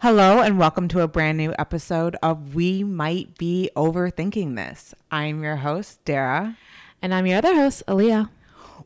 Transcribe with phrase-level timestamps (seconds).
[0.00, 4.94] Hello, and welcome to a brand new episode of We Might Be Overthinking This.
[5.10, 6.56] I'm your host, Dara.
[7.02, 8.28] And I'm your other host, Aaliyah.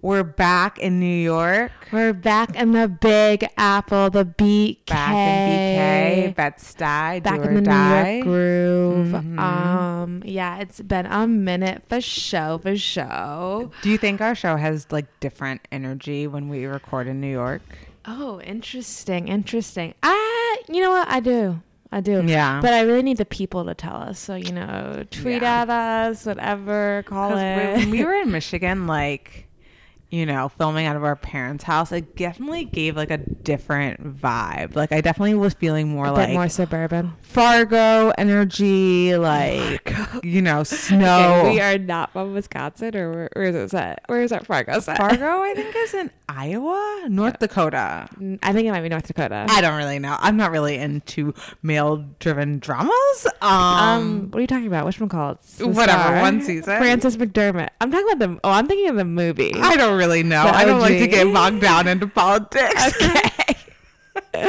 [0.00, 1.70] We're back in New York.
[1.92, 4.86] We're back in the Big Apple, the BK.
[4.86, 8.10] Back in BK, Bed-Stuy, back in the die.
[8.10, 9.08] New York groove.
[9.08, 9.38] Mhm.
[9.38, 13.70] Um, yeah, it's been a minute for show, for show.
[13.82, 17.62] Do you think our show has like different energy when we record in New York?
[18.04, 19.94] Oh, interesting, interesting.
[20.02, 21.08] I, you know what?
[21.08, 21.60] I do.
[21.90, 22.22] I do.
[22.24, 22.60] Yeah.
[22.62, 24.18] But I really need the people to tell us.
[24.18, 25.62] So, you know, tweet Yeah.
[25.62, 27.76] at us, whatever, call it.
[27.76, 29.46] when we were in Michigan, like,
[30.12, 34.76] you know, filming out of our parents' house, it definitely gave like a different vibe.
[34.76, 37.14] Like, I definitely was feeling more a like more suburban.
[37.22, 39.90] Fargo energy, like,
[40.22, 41.40] you know, snow.
[41.40, 44.02] Okay, we are not from Wisconsin, or where, where is it set?
[44.06, 44.98] Where is that Fargo set?
[44.98, 48.06] Fargo, I think, is in Iowa, North Dakota.
[48.42, 49.46] I think it might be North Dakota.
[49.48, 50.14] I don't really know.
[50.20, 53.26] I'm not really into male-driven dramas.
[53.40, 54.84] Um, Um, what are you talking about?
[54.84, 55.38] Which one called?
[55.60, 56.76] whatever, one season.
[56.76, 57.70] Frances McDormand.
[57.80, 58.40] I'm talking about the.
[58.44, 59.52] Oh, I'm thinking of the movie.
[59.54, 60.42] I don't really know.
[60.42, 62.94] I don't like to get bogged down into politics.
[64.34, 64.44] Okay.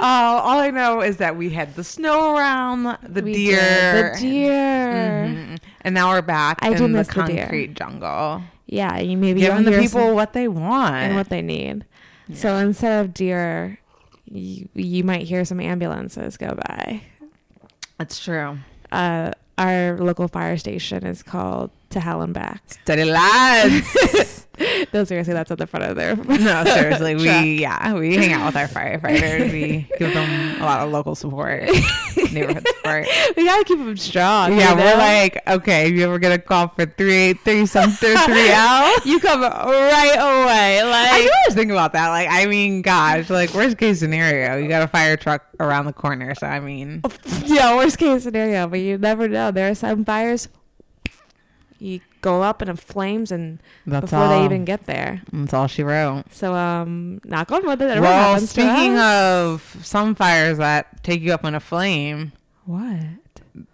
[0.00, 4.12] Uh, all I know is that we had the snow around, the We deer.
[4.14, 5.24] The deer.
[5.26, 5.58] Mhm.
[5.82, 9.64] and now we're back I in the miss the concrete jungle, Yeah, you maybe giving
[9.64, 10.94] the people some- what they want.
[10.96, 11.84] and what they need.
[12.34, 13.78] So instead of deer,
[14.30, 17.02] you, you might hear some ambulances go by.
[17.98, 18.58] That's true.
[18.92, 22.62] Uh, our local fire station is called To Hell and Back.
[22.66, 24.46] Steady lads.
[24.92, 26.16] no, seriously, that's at the front of their.
[26.16, 27.42] no, seriously, Truck.
[27.44, 29.52] we yeah we hang out with our firefighters.
[29.52, 31.62] We give them a lot of local support,
[32.32, 33.06] neighborhood support.
[33.36, 34.56] we gotta keep them strong.
[34.56, 37.66] Yeah, you we're like, okay, if you ever get a call for three eight three
[37.66, 40.82] something three L, you come right away.
[40.84, 42.08] Like I always think about that.
[42.08, 45.92] Like, I mean, gosh, like worst case scenario, you got a fire truck around the
[45.92, 46.34] corner.
[46.34, 47.02] So I mean,
[47.44, 49.50] yeah, worst case scenario, but you never know.
[49.50, 50.48] There are some fires
[51.78, 54.38] you go up in flames and that's before all.
[54.38, 55.22] they even get there.
[55.32, 56.24] that's all she wrote.
[56.32, 61.44] So um knock on wood that Well, speaking of some fires that take you up
[61.44, 62.32] in a flame,
[62.64, 62.98] what?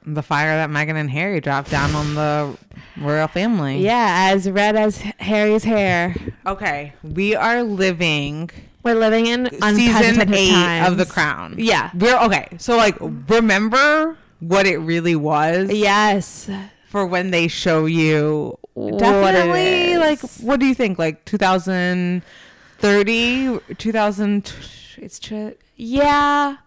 [0.07, 2.57] the fire that Meghan and Harry dropped down on the
[2.99, 3.79] royal family.
[3.81, 6.15] Yeah, as red as Harry's hair.
[6.47, 8.51] Okay, we are living
[8.83, 10.89] We're living in season eight times.
[10.89, 11.57] of The Crown.
[11.59, 11.91] Yeah.
[11.95, 12.49] We're okay.
[12.59, 16.49] So like, remember what it really was Yes.
[16.95, 18.57] For when they show you.
[18.75, 19.99] What it Definitely, is.
[19.99, 20.97] like, what do you think?
[20.97, 24.53] Like 2030, 2000.
[24.99, 25.57] It's true.
[25.75, 26.59] Yeah.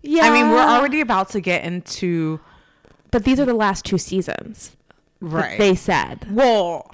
[0.00, 0.22] Yeah.
[0.22, 2.40] I mean, we're already about to get into
[3.10, 4.74] But these are the last two seasons.
[5.20, 5.58] right.
[5.58, 6.26] They said.
[6.30, 6.90] well,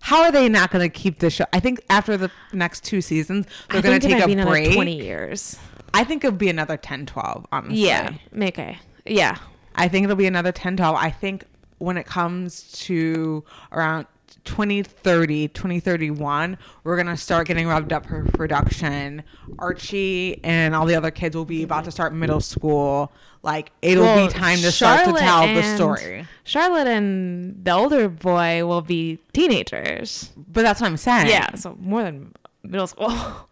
[0.00, 1.44] how are they not going to keep the show?
[1.52, 4.32] I think after the next two seasons, they're going think to it take might be
[4.32, 4.72] a another break.
[4.72, 5.58] Twenty years.
[5.92, 7.84] I think it'll be another 10, 12, honestly.
[7.86, 8.14] Yeah.
[8.34, 8.78] Okay.
[9.04, 9.36] Yeah.
[9.74, 10.96] I think it'll be another 10, 12.
[10.96, 11.44] I think
[11.78, 14.06] when it comes to around
[14.44, 19.22] 2030, 2031, we're going to start getting revved up for production.
[19.58, 23.12] Archie and all the other kids will be about to start middle school.
[23.42, 26.26] Like, it'll Well, be time to start to Charlotte tell the story.
[26.44, 30.30] Charlotte and the older boy will be teenagers.
[30.36, 31.28] But that's what I'm saying.
[31.28, 33.08] Yeah, so more than middle school.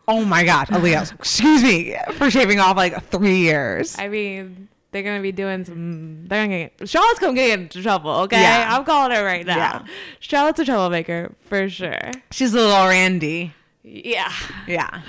[0.09, 3.99] Oh my gosh, Aaliyah, excuse me for shaving off like three years.
[3.99, 6.27] I mean, they're gonna be doing some.
[6.27, 6.89] They're gonna get.
[6.89, 8.11] Charlotte's gonna get into trouble.
[8.23, 8.69] Okay, Yeah.
[8.71, 9.57] I'm calling it right now.
[9.57, 9.83] Yeah.
[10.21, 12.11] Charlotte's a troublemaker for sure.
[12.31, 13.53] She's a little Randy.
[13.83, 14.33] Yeah.
[14.67, 15.03] Yeah.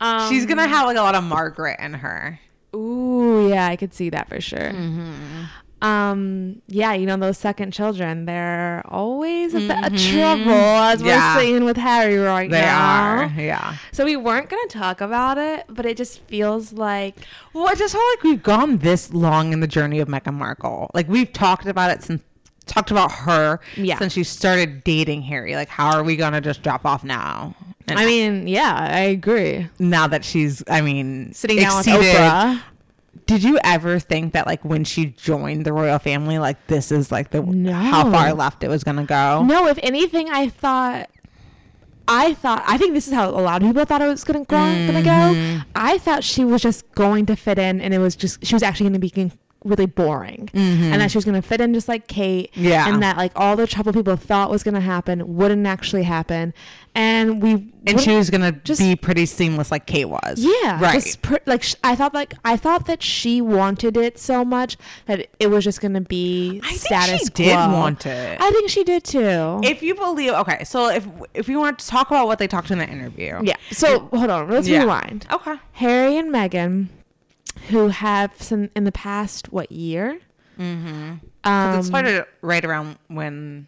[0.00, 2.40] Um, She's to have like a lot of Margaret in her.
[2.74, 4.58] Ooh, yeah, I could see that for sure.
[4.58, 5.44] Mm-hmm.
[5.82, 11.06] Um, yeah, you know those second children, they're always a bit of trouble, as Mm-hmm.
[11.06, 11.34] Yeah.
[11.36, 13.16] we're seeing with Harry right They now.
[13.22, 13.32] are.
[13.36, 13.76] Yeah.
[13.92, 17.16] So we weren't gonna talk about it, but it just feels like
[17.54, 20.90] Well, I just feel like we've gone this long in the journey of Meghan Markle.
[20.92, 22.22] Like we've talked about it since
[22.66, 23.98] talked about her Yeah.
[23.98, 25.54] since she started dating Harry.
[25.56, 27.54] Like how are we gonna just drop off now?
[27.88, 29.66] And I mean, yeah, I agree.
[29.80, 32.60] now that she's I mean Sitting down with Oprah.
[33.26, 37.10] Did you ever think that like when she joined the royal family, like this is
[37.12, 37.72] like the No.
[37.72, 39.42] how far left it was gonna go?
[39.44, 41.08] No, if anything, I thought.
[42.08, 44.40] I thought I think this is how a lot of people thought it was gonna
[44.40, 44.56] go.
[44.56, 45.58] Gonna Mm-hmm.
[45.58, 45.62] go.
[45.76, 48.62] I thought she was just going to fit in, and it was just she was
[48.64, 49.10] actually gonna be
[49.64, 52.50] really boring, and that she was gonna fit in just like Kate.
[52.52, 52.64] Mm-hmm.
[52.64, 52.88] Yeah.
[52.92, 56.54] and that like all the trouble people thought was gonna happen wouldn't actually happen,
[56.94, 60.36] and we And she was gonna just- be pretty seamless like Kate was.
[60.38, 61.16] Yeah, Right.
[61.46, 64.76] like sh- I thought, like I thought that she wanted it so much
[65.06, 68.38] that it was just gonna be I think status she did want it.
[68.40, 69.60] I think she did too.
[69.62, 72.70] if you believe okay, so if if you want to talk about what they talked
[72.70, 73.38] in the interview.
[73.42, 73.56] yeah.
[73.72, 74.80] So hold on, let's Yeah.
[74.80, 75.26] rewind.
[75.30, 75.56] Okay.
[75.72, 76.88] Harry and Meghan
[77.68, 80.20] who have some in the past what year?
[80.58, 81.14] Mm-hmm.
[81.44, 83.66] Um, it started right around when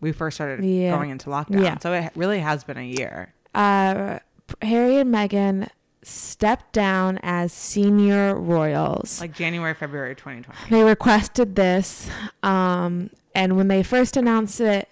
[0.00, 0.90] we first started Yeah.
[0.96, 1.62] going into lockdown.
[1.62, 1.78] Yeah.
[1.78, 3.32] So it really has been a year.
[3.54, 4.18] uh,
[4.60, 5.68] Harry and Meghan
[6.02, 9.20] stepped down as senior royals.
[9.20, 10.68] Like January, February 2020.
[10.70, 12.10] they requested this,
[12.42, 14.88] um, and when they first announced it,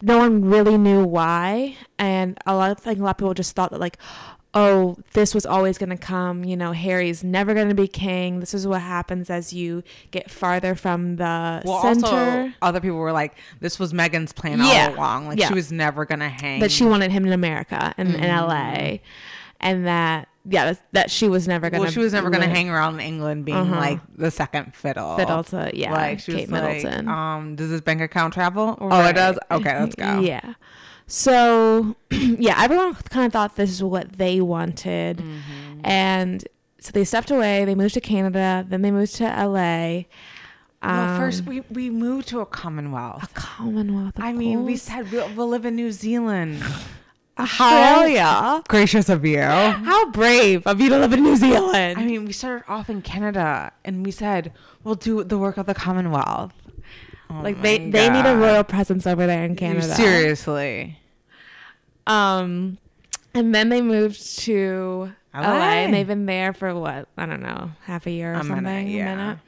[0.00, 3.56] no one really knew why, and a lot of think a lot of people just
[3.56, 3.98] thought that like,
[4.54, 6.44] oh, this was always going to come.
[6.44, 8.40] You know, Harry's never going to be king.
[8.40, 12.06] This is what happens as you get farther from the Well, center.
[12.06, 14.88] also, other people were like, this was Meghan's plan Yeah.
[14.90, 15.26] all along.
[15.28, 15.48] Like, Yeah.
[15.48, 16.60] she was never going to hang.
[16.60, 18.46] that she wanted him in America and in Mm.
[18.48, 18.98] LA,
[19.60, 21.84] and that yeah, that, she was never gonna.
[21.84, 23.76] well, she was never going to hang around in England being Uh-huh.
[23.76, 25.16] like the second fiddle.
[25.16, 27.06] fiddle to yeah, like, she Kate was Middleton.
[27.06, 28.76] like, um, does this bank account travel?
[28.78, 29.10] Oh, Right.
[29.10, 29.38] it does?
[29.50, 30.20] Okay, let's go.
[30.20, 30.52] Yeah.
[31.06, 35.18] So, yeah, everyone kind of thought this is what they wanted.
[35.18, 35.80] Mm-hmm.
[35.84, 36.44] And
[36.78, 37.64] so they stepped away.
[37.64, 38.64] They moved to Canada.
[38.68, 40.04] Then they moved to LA.
[40.82, 43.24] Well, first, Um, we, we moved to a Commonwealth.
[43.24, 44.18] a Commonwealth.
[44.18, 46.62] Of I mean, we said we'll, we'll live in New Zealand.
[47.38, 48.62] Australia.
[48.68, 49.40] gracious of you.
[49.42, 51.98] How brave of you to live in New Zealand.
[51.98, 54.52] I mean, we started off in Canada and we said
[54.84, 56.52] we'll do the work of the Commonwealth.
[57.30, 59.94] Oh like they, they need a royal presence over there in Canada.
[59.94, 60.98] Seriously.
[62.06, 62.78] Um,
[63.32, 65.58] and then they moved to LA, LA.
[65.84, 68.56] and they've been there for what I don't know, half a year or A minute,
[68.56, 68.88] something.
[68.88, 69.12] yeah.
[69.12, 69.38] A minute.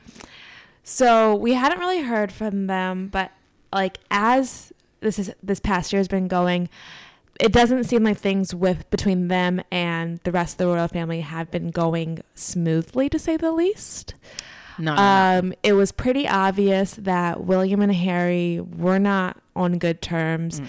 [0.83, 3.31] So we hadn't really heard from them, but
[3.73, 6.69] like as this is this past year has been going,
[7.39, 11.21] it doesn't seem like things with between them and the rest of the royal family
[11.21, 14.15] have been going smoothly, to say the least.
[15.39, 20.61] Um, it was pretty obvious that William and Harry were not on good terms,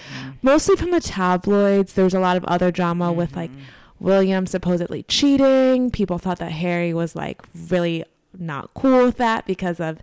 [0.42, 1.92] mostly from the tabloids.
[1.92, 3.50] There was a lot of other drama with like
[4.00, 5.90] William supposedly cheating.
[5.90, 8.04] People thought that Harry was like really
[8.38, 9.98] not cool with that because of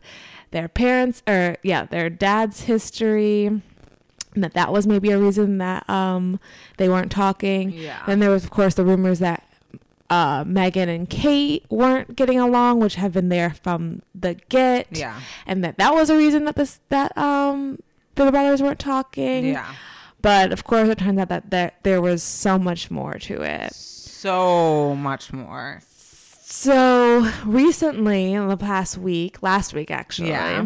[0.51, 3.47] their parents or yeah, their dad's history.
[3.47, 6.39] And that that was maybe a reason that um
[6.77, 7.71] they weren't talking.
[7.71, 8.03] Yeah.
[8.05, 9.47] Then there was of course the rumors that
[10.09, 14.87] uh Meghan and Kate weren't getting along, which have been there from the get.
[14.91, 15.19] yeah.
[15.45, 17.79] And that that was a reason that this that um
[18.15, 19.45] the brothers weren't talking.
[19.47, 19.73] Yeah.
[20.21, 23.73] But of course, it turns out that there, there was so much more to it.
[23.75, 25.81] So much more.
[26.47, 30.65] So recently, in the past week, last week actually, Yeah.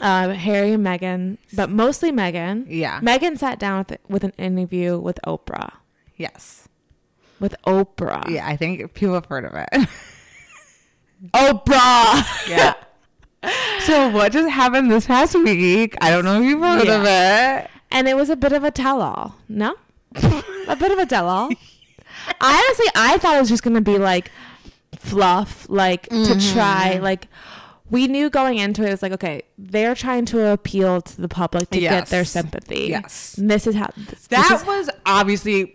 [0.00, 2.66] uh, Harry and Meghan, but mostly Meghan.
[2.68, 3.00] Yeah.
[3.00, 5.72] Meghan sat down with, with an interview with Oprah.
[6.16, 6.67] Yes.
[7.40, 8.28] With Oprah.
[8.28, 9.68] Yeah, I think people have heard of it.
[11.34, 12.48] Oprah.
[12.48, 12.74] yeah.
[13.80, 15.96] so what just happened this past week?
[16.00, 17.70] I don't know if you've heard of it.
[17.90, 19.36] and it was a bit of a tell-all.
[19.48, 19.74] No,
[20.14, 21.50] a bit of a tell-all.
[22.40, 24.30] I honestly, I thought it was just gonna be like
[24.96, 26.54] fluff, like to mm-hmm.
[26.54, 27.28] try, like.
[27.90, 31.26] We knew going into it, it was like, okay, they're trying to appeal to the
[31.26, 32.88] public to get their sympathy.
[32.90, 33.38] Yes.
[33.38, 35.74] And this is how this, That this is was obviously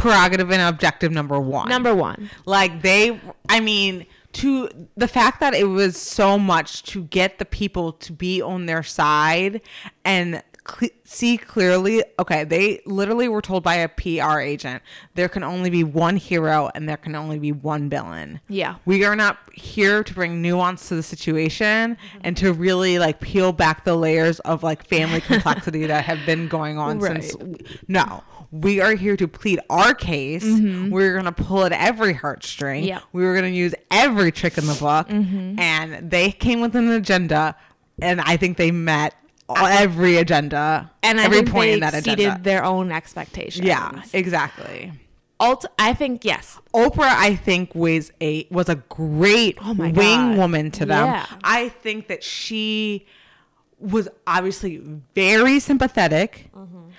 [0.00, 1.68] prerogative and objective number one.
[1.68, 2.30] number one.
[2.46, 7.44] Like they, I mean, to the fact that it was so much to get the
[7.44, 9.60] people to be on their side
[10.04, 12.04] and cle see clearly.
[12.18, 14.82] Okay, they literally were told by a PR agent
[15.14, 18.40] there can only be one hero and there can only be one villain.
[18.48, 18.76] Yeah.
[18.84, 22.18] We are not here to bring nuance to the situation mm-hmm.
[22.22, 26.46] and to really like peel back the layers of like family complexity that have been
[26.46, 27.34] going on since
[27.88, 28.22] no.
[28.52, 30.42] We are here to plead our case.
[30.44, 32.84] We're going to pull at every heartstring.
[32.84, 33.00] Yeah.
[33.12, 35.06] We were going to use every trick in the book.
[35.10, 37.54] And they came with an agenda.
[38.02, 39.14] And I think they met
[39.48, 40.90] every agenda.
[41.02, 42.42] And I every think point they in that exceeded agenda.
[42.42, 43.66] their own expectations.
[43.66, 44.92] Yeah, exactly.
[45.38, 46.58] Ult- I think yes.
[46.74, 50.36] Oprah, I think, was a was a great Oh wing God.
[50.36, 51.06] woman to them.
[51.06, 51.26] Yeah.
[51.42, 53.06] I think that she
[53.78, 54.82] was obviously
[55.14, 56.89] very sympathetic Mm-hmm.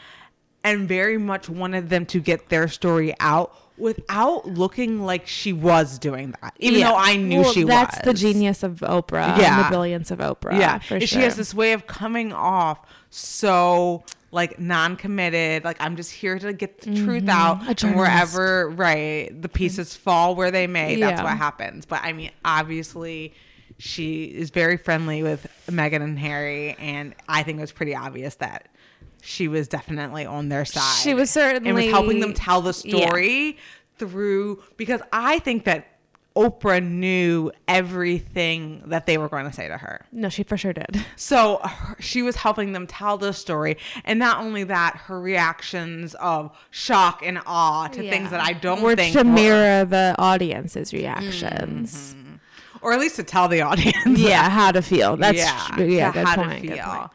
[0.64, 5.98] And very much wanted them to get their story out without looking like she was
[5.98, 6.54] doing that.
[6.60, 6.90] Even Yeah.
[6.92, 8.02] though I knew Well, she that's was.
[8.04, 9.30] That's the genius of Oprah.
[9.30, 9.64] and Yeah.
[9.64, 10.60] the brilliance of Oprah.
[10.60, 11.20] Yeah, for and sure.
[11.20, 15.64] she has this way of coming off so like non-committed.
[15.64, 17.88] Like I'm just here to get the truth out, Mm-hmm.
[17.88, 20.96] And wherever right the pieces fall where they may.
[20.98, 21.24] That's Yeah.
[21.24, 21.86] what happens.
[21.86, 23.34] But I mean, obviously,
[23.80, 28.36] she is very friendly with Meghan and Harry, and I think it was pretty obvious
[28.36, 28.68] that.
[29.22, 31.00] She was definitely on their side.
[31.02, 33.06] She was certainly and was helping them tell the yeah.
[33.08, 33.58] story
[33.98, 35.88] through because I think that
[36.36, 40.06] Oprah knew everything that they were going to say to her.
[40.12, 41.06] No, she for sure did.
[41.18, 43.78] So her- she was helping them tell the story.
[44.06, 48.82] And not only that, her reactions of shock and awe to things that I don't
[48.82, 52.16] Or think to were- mirror the audience's reactions.
[52.18, 52.36] Mm-hmm.
[52.82, 54.18] or at least to tell the audience.
[54.18, 55.18] yeah, how to feel.
[55.18, 56.86] That's Yeah, yeah, to good how to point, good feel.
[56.86, 57.12] point.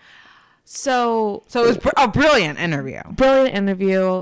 [0.68, 3.00] So So it was br- a brilliant interview.
[3.12, 4.20] brilliant interview.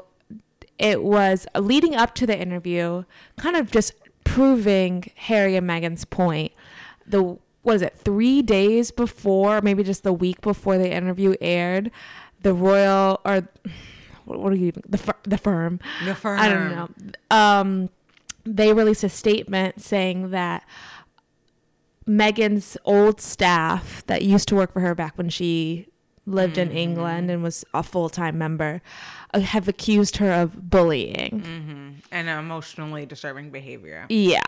[0.78, 3.04] It was leading up to the interview,
[3.38, 6.52] kind of just proving Harry and Meghan's point.
[7.06, 7.96] The was it?
[7.96, 11.90] Three days before, maybe just the week before the interview aired,
[12.42, 13.48] the royal or
[14.26, 15.80] what, are you the fir- the firm?
[16.04, 16.38] The firm.
[16.40, 16.88] I don't know.
[17.30, 17.88] Um,
[18.44, 20.62] they released a statement saying that
[22.06, 25.86] Meghan's old staff that used to work for her back when she
[26.26, 28.80] lived in England and was a full time member
[29.34, 31.40] uh, have accused her of bullying.
[31.40, 34.06] hmm And emotionally disturbing behavior.
[34.08, 34.42] Yeah.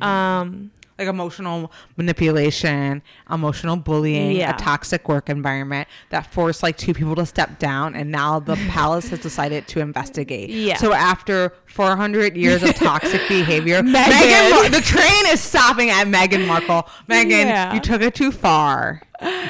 [0.00, 4.54] Um, Like emotional manipulation, emotional bullying, Yeah.
[4.56, 8.56] a toxic work environment that forced like two people to step down, and now the
[8.68, 10.50] palace has decided to investigate.
[10.50, 10.76] Yeah.
[10.76, 14.06] So after 400 years of toxic behavior, Meghan.
[14.10, 16.88] Meghan Mar- the train is stopping at Meghan Markle.
[17.08, 17.74] Meghan, Yeah.
[17.74, 19.02] you took it too far.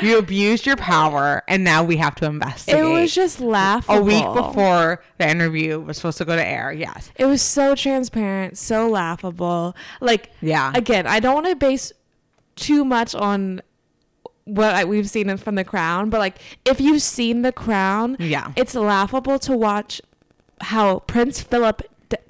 [0.03, 2.81] You abused your power, and now we have to investigate.
[2.81, 3.99] it was just laughable.
[3.99, 6.73] a week before the interview was supposed to go to air.
[6.73, 7.11] Yes.
[7.17, 9.77] It was so transparent, so laughable.
[10.01, 10.73] Like, Yeah.
[10.75, 11.93] again, I don't want to base
[12.57, 13.61] too much on
[14.45, 18.53] what I, we've seen from The Crown, but like, if you've seen The Crown, Yeah.
[18.57, 20.01] it's laughable to watch
[20.63, 21.83] how Prince Philip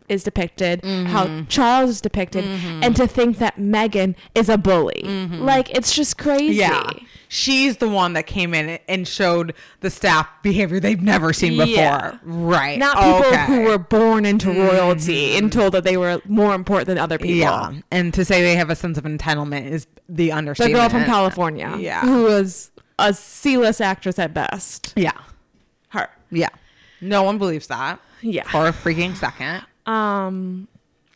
[0.08, 1.46] is depicted, how mm-hmm.
[1.46, 2.82] Charles is depicted, mm-hmm.
[2.82, 5.02] and to think that Meghan is a bully.
[5.04, 5.42] Mm-hmm.
[5.42, 6.56] Like, it's just crazy.
[6.56, 6.90] Yeah.
[7.28, 11.66] She's the one that came in and showed the staff behavior they've never seen before.
[11.68, 12.18] Yeah.
[12.22, 12.78] Right.
[12.78, 13.36] Not people Okay.
[13.36, 13.52] Mm-hmm.
[13.54, 17.36] who were born into royalty and told that they were more important than other people.
[17.36, 17.72] Yeah.
[17.90, 20.74] And to say they have a sense of entitlement is the understatement.
[20.74, 22.00] The girl from California, Yeah.
[22.00, 24.94] who was a C-list actress at best.
[24.96, 25.12] Yeah.
[25.90, 26.48] Her, Yeah.
[27.00, 28.44] No one believes that yeah.
[28.48, 29.62] for a freaking second.
[29.86, 30.66] Um,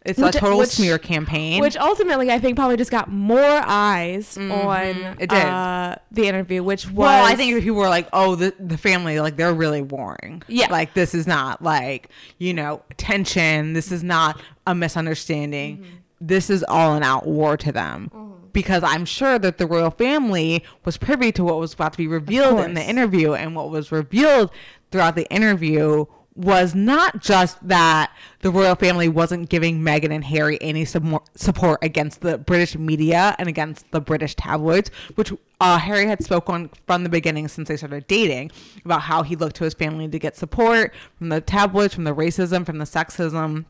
[0.05, 1.61] It's Which- a total which- smear campaign.
[1.61, 5.21] which ultimately I think probably just got more eyes on Mm-hmm.
[5.23, 5.33] It did.
[5.45, 9.21] Uh, the interview, which was well, I think people were like, "Oh, the the family,
[9.21, 10.43] like they're really warring.
[10.49, 10.67] Yeah.
[10.71, 13.75] like this is not like you know tension.
[13.75, 15.77] This is not a misunderstanding.
[15.79, 15.87] Mm-hmm.
[16.21, 18.11] This is all an out war to them."
[18.53, 22.07] Because I'm sure that the royal family was privy to what was about to be
[22.07, 24.51] revealed in the interview, and what was revealed
[24.91, 28.11] throughout the interview was not just that
[28.41, 33.37] the royal family wasn't giving Meghan and Harry any sumo- support against the British media
[33.39, 37.77] and against the British tabloids, which uh, Harry had spoken from the beginning since they
[37.77, 38.51] started dating
[38.85, 42.15] about how he looked to his family to get support from the tabloids, from the
[42.15, 43.67] racism, from the sexism.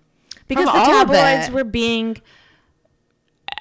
[0.46, 2.16] because the tabloids were being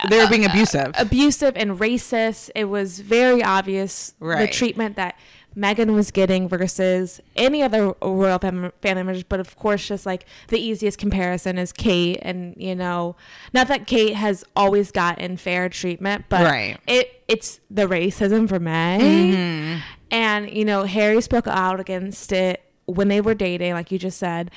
[0.09, 0.91] they were being abusive.
[0.97, 2.49] abusive and racist.
[2.55, 5.15] It was very obvious the treatment that
[5.55, 9.23] Meghan was getting versus any other royal fam- family members.
[9.23, 13.15] But of course, just like the easiest comparison is Kate, and you know,
[13.53, 16.77] not that Kate has always gotten fair treatment, but Right.
[16.87, 19.79] it it's the racism for Meg, mm-hmm.
[20.09, 24.17] and you know, Harry spoke out against it when they were dating, like you just
[24.17, 24.51] said.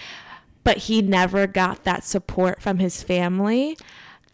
[0.62, 3.76] But he never got that support from his family.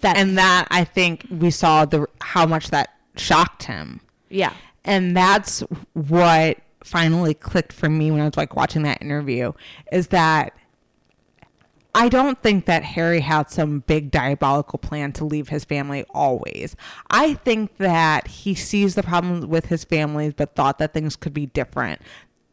[0.00, 4.00] That and that I think we saw the how much that shocked him.
[4.28, 4.52] yeah,
[4.84, 5.60] and that's
[5.92, 9.52] what finally clicked for me when I was like watching that interview
[9.92, 10.54] is that
[11.94, 16.76] I don't think that Harry had some big diabolical plan to leave his family always.
[17.10, 21.34] I think that he sees the problems with his family but thought that things could
[21.34, 22.00] be different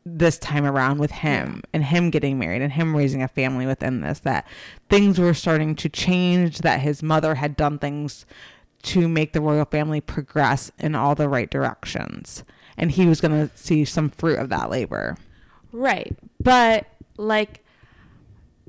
[0.06, 4.02] this time around with him and him getting married and him raising a family within
[4.02, 4.48] this that
[4.90, 8.26] things were starting to change that his mother had done things
[8.88, 12.44] to make the royal family progress in all the right directions.
[12.78, 15.18] And he was going to see some fruit of that labor.
[15.72, 16.18] Right.
[16.40, 17.64] But like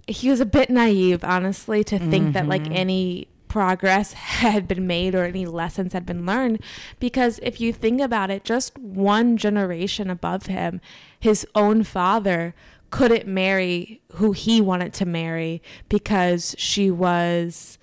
[0.07, 2.73] he was a bit naive, honestly, to think that like mm-hmm.
[2.73, 6.61] any progress had been made or any lessons had been learned.
[6.99, 10.81] Because if you think about it, just one generation above him,
[11.21, 12.55] his own father
[12.91, 17.79] couldn't marry who he wanted to marry because she was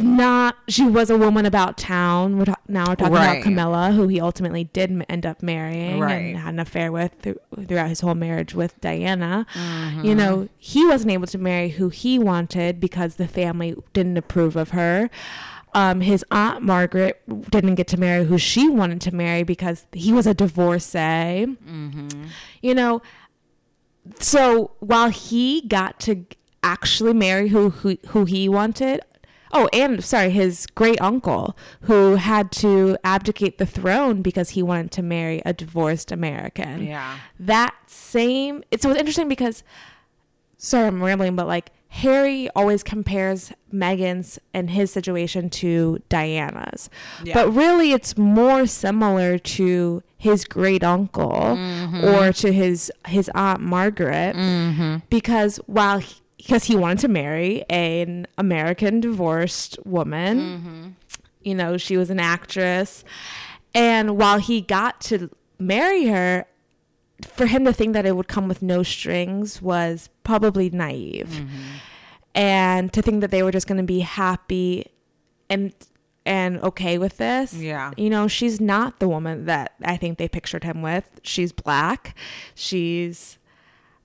[0.00, 2.36] not she was a woman about town.
[2.38, 3.30] We're ta- now we're talking Right.
[3.32, 6.12] about Camilla, who he ultimately did m- end up marrying Right.
[6.12, 9.46] and had an affair with through, throughout his whole marriage with Diana.
[9.54, 10.04] Mm-hmm.
[10.04, 14.56] You know, he wasn't able to marry who he wanted because the family didn't approve
[14.56, 15.08] of her.
[15.74, 20.12] Um, his aunt Margaret didn't get to marry who she wanted to marry because he
[20.12, 21.56] was a divorcee.
[22.62, 23.02] You know,
[24.18, 26.24] so while he got to
[26.62, 29.00] actually marry who who, who he wanted
[29.52, 34.90] oh and sorry his great uncle who had to abdicate the throne because he wanted
[34.90, 39.62] to marry a divorced american yeah that same it's so it's interesting because
[40.56, 46.90] sorry i'm rambling but like Harry always compares Meghan's and his situation to Diana's.
[47.24, 47.32] Yeah.
[47.32, 52.04] But really, it's more similar to his great uncle Mm-hmm.
[52.04, 54.36] or to his his aunt Margaret
[55.08, 56.16] because while he,
[56.48, 60.88] because he wanted to marry an American divorced woman, Mm-hmm.
[61.42, 63.04] you know, she was an actress,
[63.74, 65.28] and while he got to
[65.58, 66.46] marry her,
[67.22, 71.28] for him to think that it would come with no strings was probably naive.
[71.28, 71.56] Mm-hmm.
[72.34, 74.86] And to think that they were just going to be happy
[75.50, 75.74] and
[76.24, 77.52] and okay with this.
[77.52, 77.90] Yeah.
[77.96, 81.04] You know, she's not the woman that I think they pictured him with.
[81.22, 82.14] She's black.
[82.54, 83.38] She's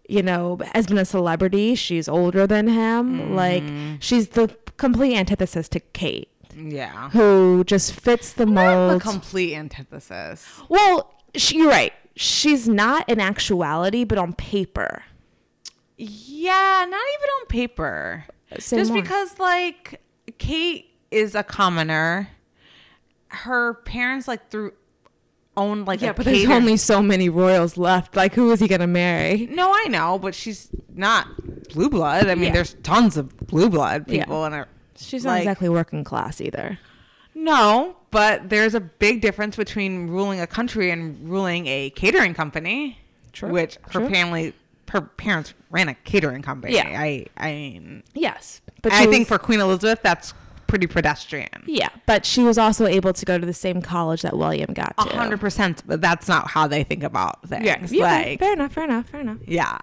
[0.08, 1.76] you know, has been a celebrity.
[1.76, 3.20] She's older than him.
[3.20, 3.34] Mm-hmm.
[3.36, 3.64] Like
[4.02, 7.10] she's the complete antithesis to Kate, Yeah.
[7.12, 9.02] who just fits the Not mold.
[9.02, 10.48] the complete antithesis.
[10.70, 11.94] Well, she, you're right.
[12.16, 15.04] She's not in actuality, but on paper.
[15.98, 18.26] Yeah, not even on paper.
[18.60, 19.02] Say Just more.
[19.02, 20.02] because like
[20.38, 22.30] Kate is a commoner.
[23.30, 24.74] Her parents like through
[25.56, 28.16] own like Yeah, a but there's only so many royals left.
[28.16, 29.48] Like, who is he gonna marry?
[29.52, 31.28] No, I know, but she's not
[31.70, 32.28] blue blood.
[32.28, 32.54] I mean, Yeah.
[32.54, 34.24] there's tons of blue blood Yeah.
[34.26, 34.68] people in her.
[34.96, 36.80] She's not exactly working class either.
[37.36, 43.00] No, but there's a big difference between ruling a country and ruling a catering company.
[43.32, 44.10] True, Which her true.
[44.10, 44.54] family,
[44.92, 46.76] her parents ran a catering company.
[46.76, 46.88] Yeah.
[47.00, 50.34] I, I mean, Yes, but I she think for Queen Elizabeth, that's
[50.74, 51.64] pretty pedestrian.
[51.68, 54.96] yeah, but she was also able to go to the same college that William got
[54.98, 55.16] A to.
[55.16, 57.64] hundred percent, but that's not how they think about things.
[57.64, 59.38] Yeah, yeah, like, fair enough, fair enough, fair enough.
[59.46, 59.78] yeah,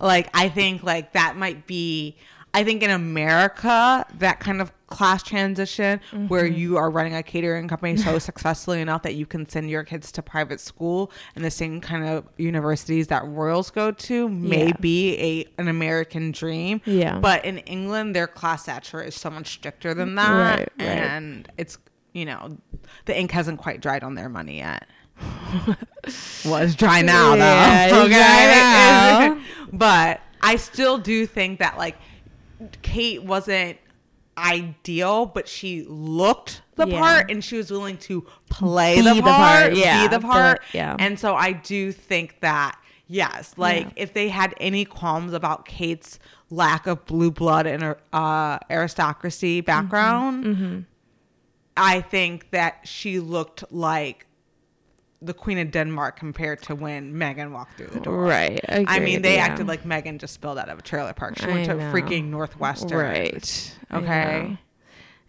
[0.00, 2.16] like I think like that might be.
[2.52, 6.58] I think in America, that kind of class transition where Mm-hmm.
[6.58, 10.12] you are running a catering company so successfully enough that you can send your kids
[10.12, 14.76] to private school and the same kind of universities that royals go to may Yeah.
[14.80, 16.80] be a an American dream.
[16.84, 17.18] Yeah.
[17.18, 20.88] But in England, their class stature is so much stricter than that, Right, right.
[20.88, 21.78] and it's
[22.12, 22.56] you know
[23.06, 24.86] the ink hasn't quite dried on their money yet.
[26.44, 28.08] well, it's dry now, Yeah, though.
[28.08, 28.16] dry
[29.38, 29.40] now.
[29.72, 31.96] but I still do think that like
[32.82, 33.78] Kate wasn't
[34.38, 36.98] ideal, but she looked the Yeah.
[37.00, 40.30] part and she was willing to play the the part, part, yeah, be the but-
[40.30, 40.62] part.
[40.72, 40.96] yeah.
[40.98, 43.90] And so I do think that yes, like Yeah.
[43.96, 46.18] if they had any qualms about Kate's
[46.50, 49.66] lack of blue blood and uh, aristocracy Mm-hmm.
[49.66, 50.86] background,
[51.76, 54.26] I think that she looked like
[55.24, 58.22] the Queen of Denmark compared to when Meghan walked through the door.
[58.22, 58.60] Right.
[58.68, 59.44] I mean, they yeah.
[59.44, 61.38] acted like Meghan just spilled out of a trailer park.
[61.38, 61.92] She I went to know.
[61.92, 62.98] freaking Northwestern.
[62.98, 63.76] Right.
[63.92, 64.58] Okay.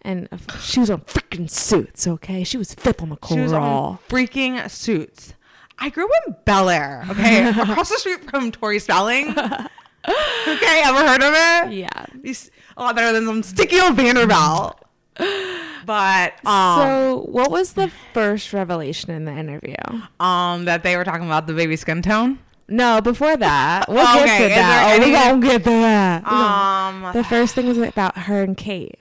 [0.02, 0.28] And
[0.60, 2.44] she was on freaking suits, okay?
[2.44, 5.34] She was fifth on the She was on freaking suits.
[5.78, 9.30] I grew up in Bel Air, okay, across the street from Tori Spelling.
[9.30, 11.74] okay, ever heard of it?
[11.74, 12.06] Yeah.
[12.22, 14.80] These- a lot better than some sticky old Vanderbilt.
[15.18, 19.76] But um, so, what was the first revelation in the interview?
[20.18, 22.40] um, that they were talking about the baby skin tone.
[22.68, 24.98] No, before that, we'll Okay, get to that.
[25.00, 26.26] Oh, we gonna get to that.
[26.26, 28.98] Um, the first thing was about her and Kate,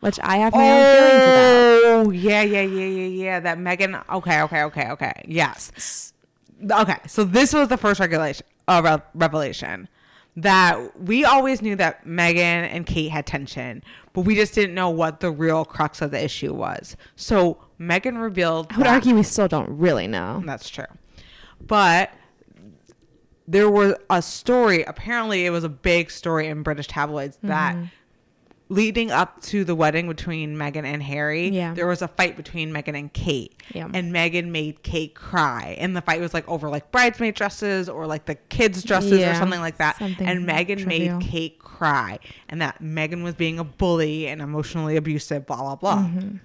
[0.00, 2.06] which I have my own feelings about.
[2.06, 3.40] Oh, yeah, yeah, yeah, yeah, yeah.
[3.40, 4.02] That Meghan.
[4.08, 5.12] Okay, okay, okay, okay.
[5.28, 6.14] Yes.
[6.70, 9.88] Okay, so this was the first regulation, uh, re- revelation
[10.34, 12.36] that we always knew that Meghan
[12.72, 16.22] and Kate had tension, but we just didn't know what the real crux of the
[16.22, 16.96] issue was.
[17.16, 18.66] So Meghan revealed.
[18.70, 20.42] I would that- argue we still don't really know.
[20.46, 20.84] that's true.
[21.60, 22.10] But
[23.48, 27.84] there was a story, apparently it was a big story in British tabloids that Mm-hmm.
[28.68, 31.74] Leading up to the wedding between Meghan and Harry, Yeah.
[31.74, 33.54] there was a fight between Meghan and Kate.
[33.74, 33.88] Yeah.
[33.92, 35.76] And Meghan made Kate cry.
[35.78, 39.34] And the fight was like over like bridesmaid dresses or like the kids' dresses or
[39.34, 39.98] something like that.
[39.98, 41.18] something and Meghan trivial.
[41.18, 42.18] made Kate cry.
[42.48, 46.36] And that Meghan was being a bully and emotionally abusive, blah, blah, blah Mm-hmm.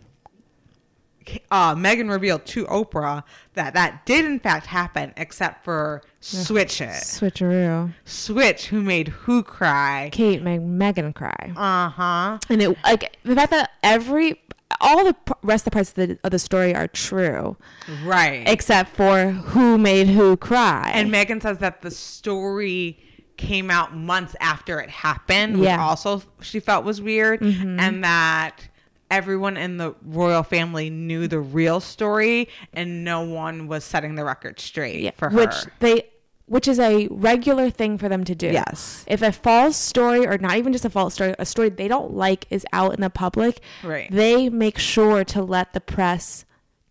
[1.51, 6.89] Uh, Meghan revealed to Oprah that that did in fact happen, except for Switch it.
[6.89, 7.93] Switcheroo.
[8.05, 10.09] Switch, who made who cry.
[10.11, 11.53] Kate made Meghan cry.
[11.55, 12.37] Uh huh.
[12.49, 14.41] and it like the fact that every
[14.81, 17.55] all the rest of the parts of the, of the story are true
[18.03, 18.43] Right.
[18.47, 22.99] except for who made who cry and Meghan says that the story
[23.37, 25.75] came out months after it happened, Yeah.
[25.77, 25.83] Mm-hmm.
[25.83, 28.67] also she felt was weird, and that
[29.09, 34.23] everyone in the royal family knew the real story, and no one was setting the
[34.25, 35.35] record straight yeah, for her.
[35.37, 36.03] which they
[36.49, 39.03] which is a regular thing for them to do Yes.
[39.07, 42.13] if a false story or not even just a false story a story they don't
[42.13, 44.09] like is out in the public Right.
[44.09, 46.45] they make sure to let the press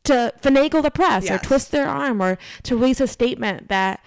[0.05, 4.01] to finagle the press or twist their arm or to release a statement that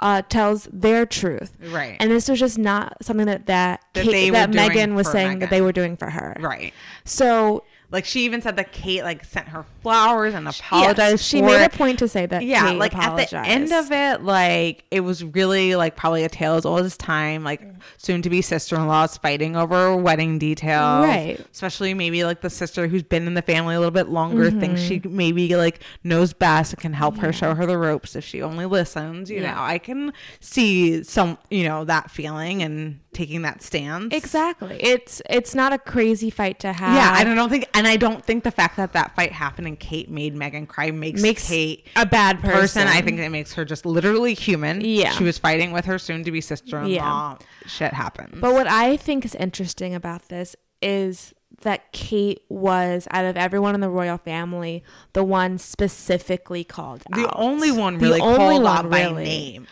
[0.00, 1.56] uh, tells their truth.
[1.60, 1.96] Right.
[2.00, 5.50] And this was just not something that that, That Kate, that Meghan was saying that
[5.50, 6.36] they were doing for her.
[6.40, 6.72] right.
[7.04, 10.98] So Like she even said that Kate like sent her flowers and apologized.
[10.98, 11.72] yes, she made it.
[11.74, 12.42] a point to say that.
[12.44, 16.28] yeah Kate like at the end of it like it was really like probably a
[16.28, 17.62] tale as old as time like
[17.98, 21.38] soon to be sister-in-laws fighting over wedding details Right.
[21.52, 24.80] especially maybe like the sister who's been in the family a little bit longer thinks
[24.80, 25.16] she Mm-hmm.
[25.16, 28.66] maybe like knows best and can help her show her the ropes if she only
[28.66, 29.54] listens you Yeah.
[29.54, 34.76] know i can see some you know that feeling and taking that stance Exactly.
[34.82, 36.94] It's it's not a crazy fight to have.
[36.94, 39.66] yeah, and I don't think, and I don't think the fact that that fight happened
[39.66, 42.86] and Kate made Meghan cry makes, Makes Kate a bad person.
[42.88, 44.80] I think it makes her just literally human.
[44.82, 45.12] Yeah.
[45.12, 47.38] She was fighting with her soon to be sister in law.
[47.66, 48.38] Shit happens.
[48.40, 53.74] But what I think is interesting about this is that Kate was out of everyone
[53.74, 57.32] in the royal family the one specifically called the out.
[57.36, 59.66] only one The really only called one out by name.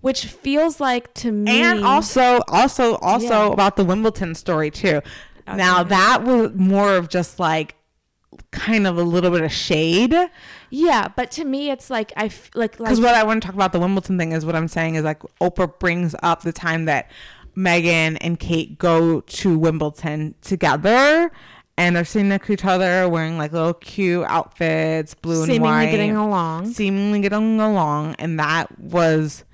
[0.00, 3.52] Which feels like to me And also, also, also Yeah.
[3.52, 5.00] about the Wimbledon story too.
[5.48, 7.74] Oh, now that was more of just like
[8.52, 10.14] kind of a little bit of shade.
[10.70, 13.46] yeah, but to me it's like I f- like like Because what I want to
[13.46, 16.52] talk about the Wimbledon thing is what I'm saying is like Oprah brings up the
[16.52, 17.10] time that
[17.56, 21.32] Meghan and Kate go to Wimbledon together
[21.76, 25.68] and they're sitting next to each other wearing like little cute outfits, blue and seemingly
[25.68, 25.90] white.
[25.90, 26.72] getting along.
[26.72, 28.14] Seemingly getting along.
[28.18, 29.44] And that was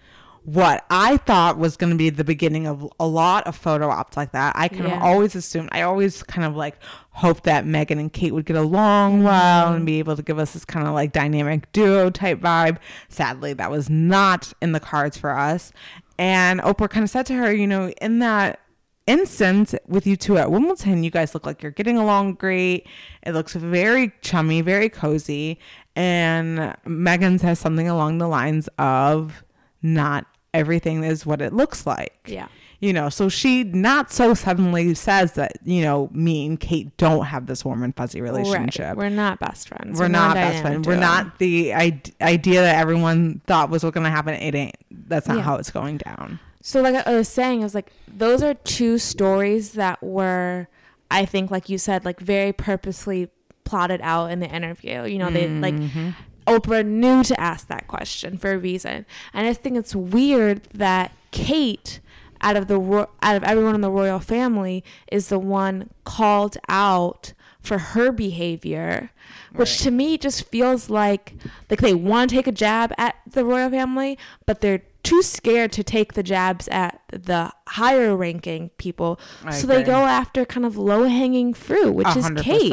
[0.45, 4.17] what I thought was going to be the beginning of a lot of photo ops
[4.17, 4.55] like that.
[4.57, 4.97] I kind Yeah.
[4.99, 6.77] of always assumed, I always kind of like
[7.13, 9.25] hoped that Meghan and Kate would get along Mm-hmm.
[9.25, 12.77] well and be able to give us this kind of like dynamic duo type vibe.
[13.09, 15.73] Sadly, that was not in the cards for us.
[16.19, 18.61] And Oprah kind of said to her, you know, in that
[19.07, 22.87] instance with you two at Wimbledon, you guys look like you're getting along great.
[23.23, 25.59] It looks very chummy, very cozy.
[25.97, 29.43] And Meghan says something along the lines of
[29.83, 32.17] not everything is what it looks like.
[32.27, 32.49] Yeah.
[32.81, 37.25] You know, so she not so suddenly says that, you know, me and Kate don't
[37.25, 38.89] have this warm and fuzzy relationship.
[38.89, 38.97] Right.
[38.97, 39.99] We're not best friends.
[39.99, 40.87] We're not dynamic best friends.
[40.87, 44.35] We're not the I- idea that everyone thought was going to happen.
[44.35, 44.77] It ain't.
[44.91, 45.43] That's not Yeah.
[45.43, 46.41] how it's going down.
[46.61, 50.69] So like I was saying, I was like, those are two stories that were,
[51.11, 53.31] I think, like you said, like very purposely
[53.65, 55.05] plotted out in the interview.
[55.05, 56.11] You know, they like mm-hmm.
[56.47, 61.13] Oprah knew to ask that question for a reason, and I think it's weird that
[61.31, 62.01] Kate,
[62.41, 66.57] out of the ro- out of everyone in the royal family, is the one called
[66.69, 69.11] out for her behavior,
[69.55, 71.33] which to me just feels like
[71.71, 75.73] like they want to take a jab at the royal family, but they're too scared
[75.73, 79.19] to take the jabs at the higher ranking people.
[79.45, 82.71] I so they go after kind of low hanging fruit, which A is Kate.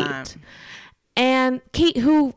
[1.17, 2.33] And Kate, who,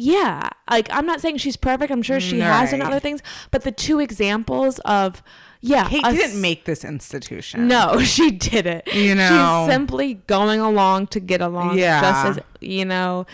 [0.00, 1.90] yeah, like I'm not saying she's perfect.
[1.90, 5.22] I'm sure she has done other things, but the two examples of,
[5.60, 7.66] yeah, Kate didn't make this institution.
[7.66, 8.86] No, she didn't.
[8.94, 9.64] You know.
[9.66, 11.78] she's simply going along to get along.
[11.78, 12.00] Yeah.
[12.00, 13.26] just as you know,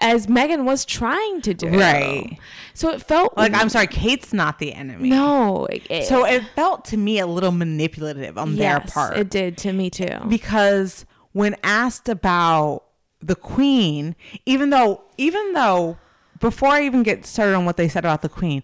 [0.00, 1.68] as Meghan was trying to do.
[1.68, 2.38] Right.
[2.74, 5.08] So it felt Like, I'm sorry, Kate's not the enemy.
[5.10, 5.66] No.
[5.66, 9.16] it- So it felt to me a little manipulative on their part.
[9.18, 10.18] It did to me too.
[10.28, 12.84] because when asked about
[13.26, 15.98] the queen even though even though
[16.40, 18.62] before i even get started on what they said about the queen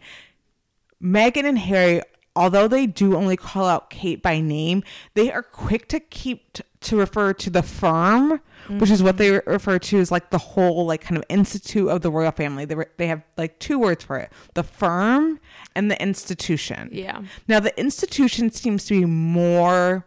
[1.03, 2.01] Meghan and harry
[2.35, 4.83] although they do only call out kate by name
[5.15, 9.31] they are quick to keep t- to refer to the firm which is what they
[9.33, 12.65] re- refer to as like the whole like kind of institute of the royal family.
[12.65, 15.41] They, re- they have like two words for it the firm
[15.75, 16.89] and the institution.
[16.93, 17.23] Yeah.
[17.49, 20.07] now the institution seems to be more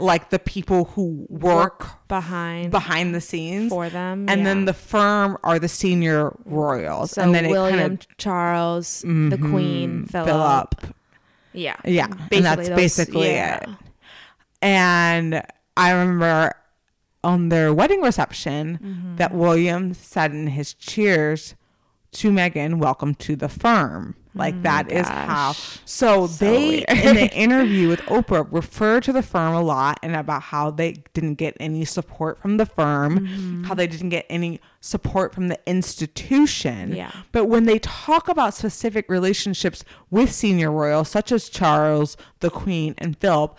[0.00, 4.44] like the people who work behind behind the scenes for them, and yeah.
[4.44, 9.02] then the firm are the senior royals, so and then it William, kind of Charles,
[9.02, 10.28] the Queen, Philip.
[10.28, 10.94] Philip.
[11.52, 11.76] Yeah.
[11.84, 13.58] Yeah, and that's those- basically yeah.
[13.62, 13.68] it.
[14.62, 15.42] And
[15.76, 16.54] I remember
[17.22, 19.16] on their wedding reception Mm-hmm.
[19.16, 21.54] that William said in his cheers
[22.12, 25.24] to Meghan, "Welcome to the firm." Like that is how.
[25.24, 25.78] Mm, gosh.
[25.84, 30.42] So, they in the interview with Oprah refer to the firm a lot and about
[30.42, 33.64] how they didn't get any support from the firm, Mm-hmm.
[33.64, 36.94] how they didn't get any support from the institution.
[36.94, 37.10] Yeah.
[37.32, 42.94] But when they talk about specific relationships with senior royals, such as Charles, the Queen,
[42.98, 43.56] and Philip,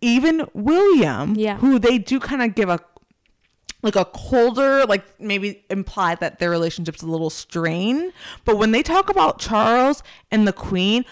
[0.00, 1.56] even William, Yeah.
[1.58, 2.78] who they do kind of give a
[3.82, 8.12] like a colder, like maybe imply that their relationship's a little strained.
[8.44, 11.04] But when they talk about Charles and the Queen,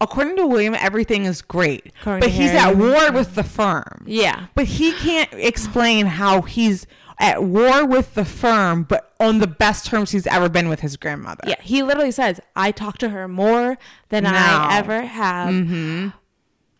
[0.00, 1.92] according to William, everything is great.
[2.00, 2.72] According but he's Harry.
[2.72, 4.04] at war with the firm.
[4.06, 4.46] Yeah.
[4.54, 6.86] But he can't explain how he's
[7.18, 10.96] at war with the firm, but on the best terms he's ever been with his
[10.96, 11.42] grandmother.
[11.46, 13.76] Yeah, he literally says, "I talk to her more
[14.08, 14.30] than No.
[14.32, 16.08] I ever have." Mm-hmm.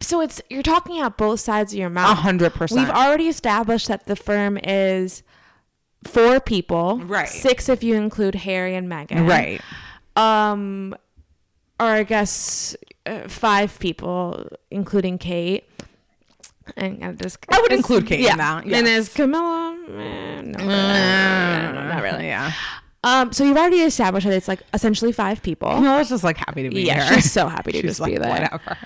[0.00, 2.12] So it's you're talking out both sides of your mouth.
[2.12, 2.80] A hundred percent.
[2.80, 5.22] We've already established that the firm is
[6.04, 7.28] four people, Right.
[7.28, 9.60] Six if you include Harry and Meghan, Right.
[10.16, 10.94] Um,
[11.78, 15.64] or I guess uh, five people, including Kate.
[16.76, 18.36] And I just I would it's- include Kate in yeah.
[18.36, 19.08] that, And yes.
[19.08, 19.76] is Camilla?
[19.88, 22.26] Eh, no, Uh, not really.
[22.26, 22.52] Yeah.
[23.02, 25.70] Um, so you've already established that it's like essentially five people.
[25.70, 27.14] Camilla's just like happy to be Yeah, here.
[27.14, 28.28] she's so happy to She's just be there.
[28.28, 28.76] Whatever.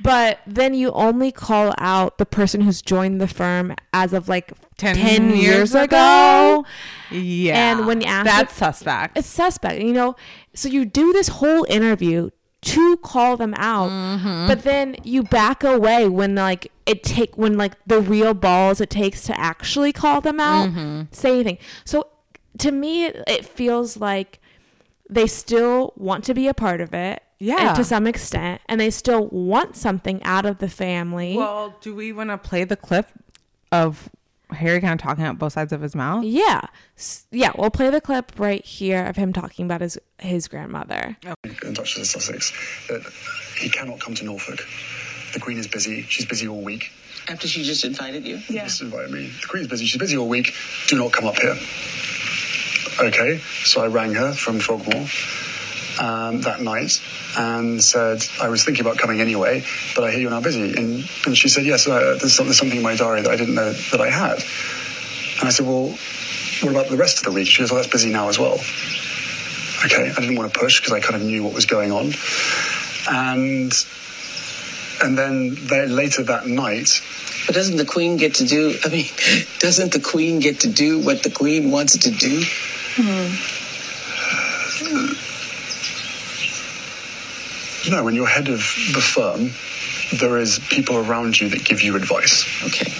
[0.00, 4.52] But then you only call out the person who's joined the firm as of like
[4.78, 6.64] 10, 10 years, years ago.
[7.10, 7.72] Yeah.
[7.78, 9.16] And when you ask that's if- suspect.
[9.18, 10.16] It's suspect, you know.
[10.54, 12.30] So you do this whole interview
[12.62, 14.46] to call them out, Mm-hmm.
[14.46, 18.88] but then you back away when like it take when like the real balls it
[18.90, 21.02] takes to actually call them out, Mm-hmm.
[21.12, 21.58] say anything.
[21.84, 22.06] So
[22.58, 24.40] to me, it, it feels like
[25.08, 27.22] they still want to be a part of it.
[27.44, 27.74] Yeah.
[27.74, 31.36] To some extent, and they still want something out of the family.
[31.36, 33.08] well, do we want to play the clip
[33.72, 34.08] of
[34.50, 36.24] Harry kind of talking out both sides of his mouth?
[36.24, 36.60] yeah.
[36.96, 41.16] S- Yeah, we'll play the clip right here of him talking about his his grandmother.
[41.64, 42.52] in touch with Sussex
[42.88, 43.02] that
[43.58, 44.60] he cannot come to Norfolk.
[45.34, 46.02] The Queen is busy.
[46.02, 46.92] She's busy all week.
[47.28, 48.38] After she just invited you?
[48.50, 48.64] Yeah.
[48.64, 49.28] Just invited me.
[49.40, 49.86] The Queen's busy.
[49.86, 50.52] She's busy all week.
[50.88, 51.56] Do not come up here.
[53.00, 53.38] Okay.
[53.64, 55.06] So I rang her from Frogmore
[56.00, 57.00] um, that night
[57.36, 60.74] and said I was thinking about coming anyway, but I hear you're now busy.
[60.76, 63.54] And, and she said, yes, uh, there's, there's something in my diary that I didn't
[63.54, 64.42] know that I had.
[65.40, 65.96] And I said, well,
[66.62, 67.48] what about the rest of the week?
[67.48, 68.58] She goes, well, that's busy now as well.
[69.84, 72.12] Okay, I didn't want to push because I kind of knew what was going on.
[73.10, 73.72] And
[75.02, 77.02] and then they, later that night,
[77.46, 79.06] But doesn't the queen get to do, I mean,
[79.58, 82.44] doesn't the queen get to do what the queen wants to do?
[82.98, 83.61] you
[87.90, 88.58] know, when you're head of
[88.94, 89.50] the firm,
[90.18, 92.46] there is people around you that give you advice.
[92.64, 92.92] Okay.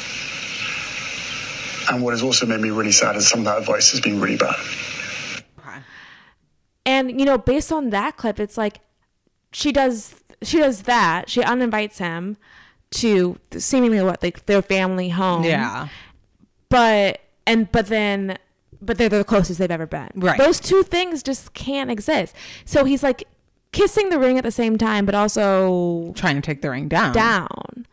[1.91, 4.21] And what has also made me really sad is some of that advice has been
[4.21, 4.57] really bad.
[6.85, 8.81] And you know, based on that clip, it's like
[9.53, 11.31] she does she does that.
[11.31, 12.37] She uninvites him
[12.93, 15.45] to seemingly what like their family home.
[15.45, 15.89] Yeah.
[16.69, 18.39] But and but then
[18.81, 20.11] but they're the closest they've ever been.
[20.17, 20.39] Right.
[20.39, 22.35] Those two things just can't exist.
[22.65, 23.25] So he's like
[23.73, 27.13] kissing the ring at the same time, but also Trying to take the ring down.
[27.13, 27.87] down.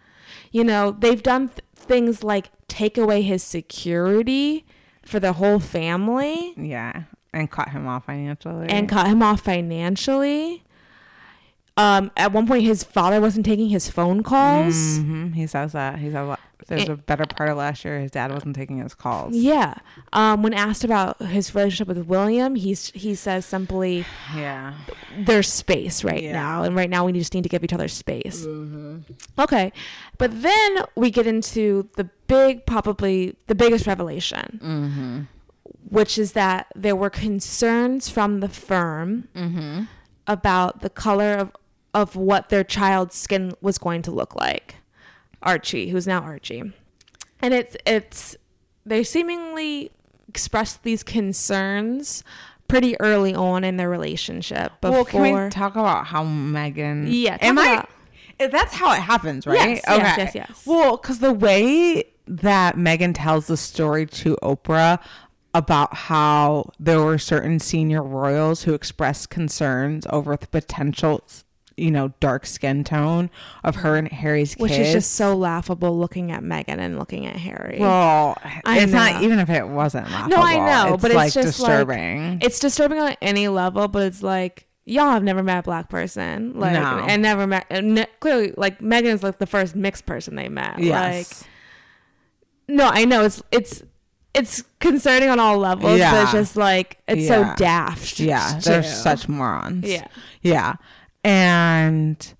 [0.51, 4.65] You know, they've done th- things like take away his security
[5.03, 7.03] for the whole family Yeah.
[7.33, 8.67] And cut him off financially.
[8.69, 10.63] and cut him off financially.
[11.77, 14.99] Um, at one point, his father wasn't taking his phone calls.
[14.99, 15.99] Mhm, He says that.
[15.99, 16.35] He says la-
[16.69, 19.35] there's a better part of last year his dad wasn't taking his calls.
[19.35, 19.75] Yeah.
[20.13, 24.05] Um, when asked about his relationship with William, he's he says simply,
[24.35, 24.75] Yeah.
[25.17, 26.33] "There's space right Yeah.
[26.33, 28.99] now, and right now we just need to give each other space." Mm-hmm.
[29.37, 29.73] Okay,
[30.17, 35.21] but then we get into the big, probably the biggest revelation, mm-hmm.
[35.89, 39.83] which is that there were concerns from the firm mm-hmm.
[40.27, 41.51] about the color of
[41.93, 44.75] of what their child's skin was going to look like.
[45.43, 46.73] Archie, who's now Archie,
[47.41, 48.35] and it's it's
[48.85, 49.91] they seemingly
[50.27, 52.23] expressed these concerns
[52.67, 54.71] pretty early on in their relationship.
[54.81, 57.07] Before, Well, can we talk about how Meghan?
[57.09, 57.71] Yeah, am I?
[57.73, 57.89] about-
[58.39, 59.55] eh, That's how it happens, right?
[59.55, 60.63] Yes, yes, yes, yes.
[60.67, 64.99] Well, because the way that Meghan tells the story to Oprah
[65.55, 71.23] about how there were certain senior royals who expressed concerns over the potential,
[71.79, 73.29] you know, dark skin tone
[73.63, 74.89] of her and Harry's which kids.
[74.89, 77.77] is just so laughable looking at Meghan and looking at Harry.
[77.79, 80.37] Well, I it's not even if it wasn't laughable.
[80.37, 80.55] no, I
[80.89, 82.31] know, but it's like just disturbing.
[82.33, 85.87] Like, it's disturbing on any level, but it's like y'all have never met a black
[85.89, 87.05] person, like, No.
[87.07, 87.65] and never met.
[87.69, 90.79] And ne- clearly, like Meghan is like the first mixed person they met.
[90.79, 91.41] yes.
[91.41, 91.49] Like,
[92.67, 93.83] no, I know it's it's
[94.35, 97.53] it's concerning on all levels, but it's just like it's Yeah.
[97.53, 98.19] so daft.
[98.19, 99.85] Yeah, they're such morons.
[99.87, 100.07] Yeah.
[100.41, 100.75] Yeah.
[101.23, 102.33] And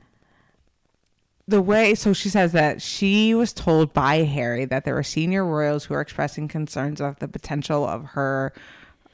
[1.48, 5.46] the way, so she says that she was told by Harry that there were senior
[5.46, 8.54] royals who are expressing concerns of the potential of her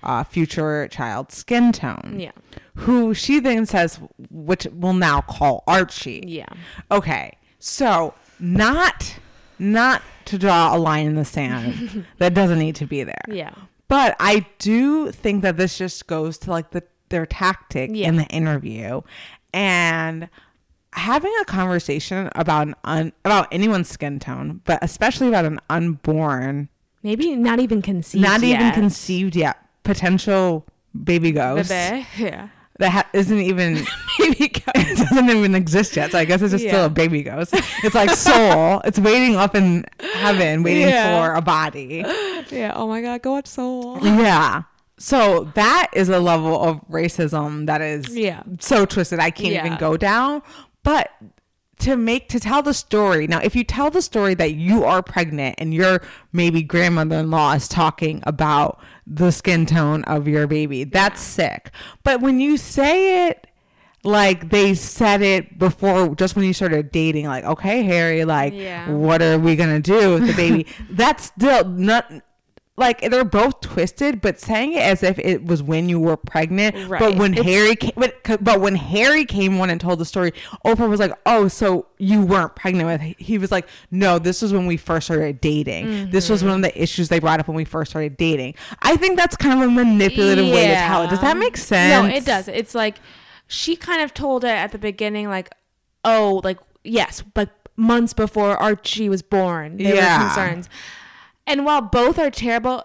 [0.03, 2.17] uh, future child's skin tone.
[2.19, 2.31] Yeah.
[2.75, 3.99] Who she then says,
[4.29, 6.23] which we'll now call Archie.
[6.27, 6.49] Yeah.
[6.91, 7.37] Okay.
[7.57, 9.17] So, not,
[9.57, 13.23] not to draw a line in the sand that doesn't need to be there.
[13.29, 13.53] Yeah.
[13.87, 18.07] But I do think that this just goes to like the their tactic Yeah.
[18.07, 19.01] in the interview
[19.55, 20.29] and
[20.93, 26.69] having a conversation about an un, about anyone's skin tone, but especially about an unborn
[27.03, 28.23] maybe not even conceived.
[28.23, 29.57] not even conceived yet.
[29.83, 30.65] Potential
[31.03, 32.05] baby ghost Bebe.
[32.17, 32.47] Yeah.
[32.79, 33.75] that ha- isn't even
[34.17, 34.71] Baby ghost.
[34.75, 36.11] it doesn't even exist yet.
[36.11, 37.53] So I guess it's just still a baby ghost.
[37.83, 38.81] It's like soul.
[38.85, 41.27] it's waiting up in heaven, waiting Yeah.
[41.27, 42.03] for a body.
[42.49, 42.71] yeah.
[42.75, 43.21] Oh my God.
[43.21, 43.99] Go watch Soul.
[44.01, 44.63] Yeah.
[44.97, 48.43] So that is a level of racism that is Yeah.
[48.59, 49.19] so twisted.
[49.19, 50.41] I can't even go down.
[50.83, 51.09] But
[51.79, 55.03] to make to tell the story now, if you tell the story that you are
[55.03, 61.19] pregnant and your maybe grandmother-in-law is talking about the skin tone of your baby, that's
[61.21, 61.71] sick.
[62.03, 63.47] But when you say it
[64.03, 68.87] like they said it before just when you started dating like okay harry like Yeah.
[68.91, 72.05] what are we gonna do with the baby that's still not
[72.77, 76.75] like they're both twisted but saying it as if it was when you were pregnant
[76.89, 80.33] but when It's- harry came, but, but when harry came on and told the story
[80.65, 84.51] oprah was like oh so you weren't pregnant with he was like no this was
[84.51, 86.49] when we first started dating this was Mm-hmm.
[86.49, 89.37] one of the issues they brought up when we first started dating i think that's
[89.37, 92.47] kind of a manipulative way to tell it does that make sense No, it does.
[92.49, 92.97] It's like
[93.47, 95.49] she kind of told it at the beginning, like,
[96.03, 100.17] oh, like yes, like months before Archie was born, there Yeah.
[100.17, 100.67] were concerns.
[101.47, 102.83] And while both are terrible,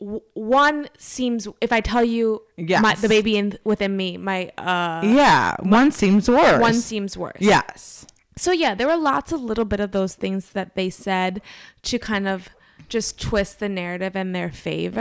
[0.00, 1.48] w- one seems.
[1.60, 3.00] If I tell you, my, Yes.
[3.00, 7.36] the baby in within me, my uh, yeah one seems worse one seems worse.
[7.40, 8.06] yes
[8.36, 11.40] So yeah, there were lots of little bit of those things that they said
[11.82, 12.50] to kind of
[12.88, 15.00] just twist the narrative in their favor.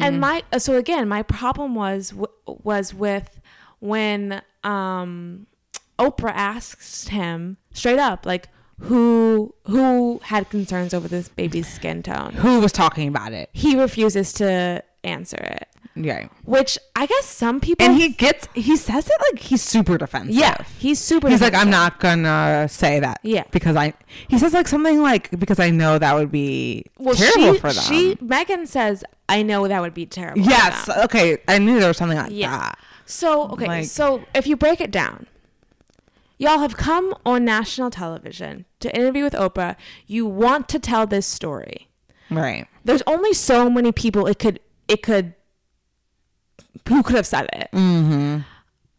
[0.00, 2.14] And my so again, my problem was
[2.46, 3.40] was with
[3.80, 5.46] when um
[5.98, 8.48] Oprah asked him straight up like
[8.80, 12.32] who who had concerns over this baby's skin tone.
[12.34, 17.60] who was talking about it He refuses to answer it, yeah which I guess some
[17.60, 21.40] people and he gets he says it like he's super defensive yeah, he's super he's
[21.40, 23.44] like i'm not gonna say that Yeah.
[23.50, 23.94] because i
[24.28, 27.84] he says like something like because i know that would be terrible she, for them
[27.84, 31.78] She Meghan says, "I know that would be terrible." for yes them." okay i knew
[31.78, 32.50] there was something like Yeah.
[32.58, 35.26] that So okay, Like- so if you break it down,
[36.38, 39.76] y'all have come on national television to interview with Oprah.
[40.06, 41.88] You want to tell this story.
[42.30, 45.34] right There's only so many people it could it could
[46.88, 47.68] who could have said it.
[47.72, 48.38] Mm-hmm.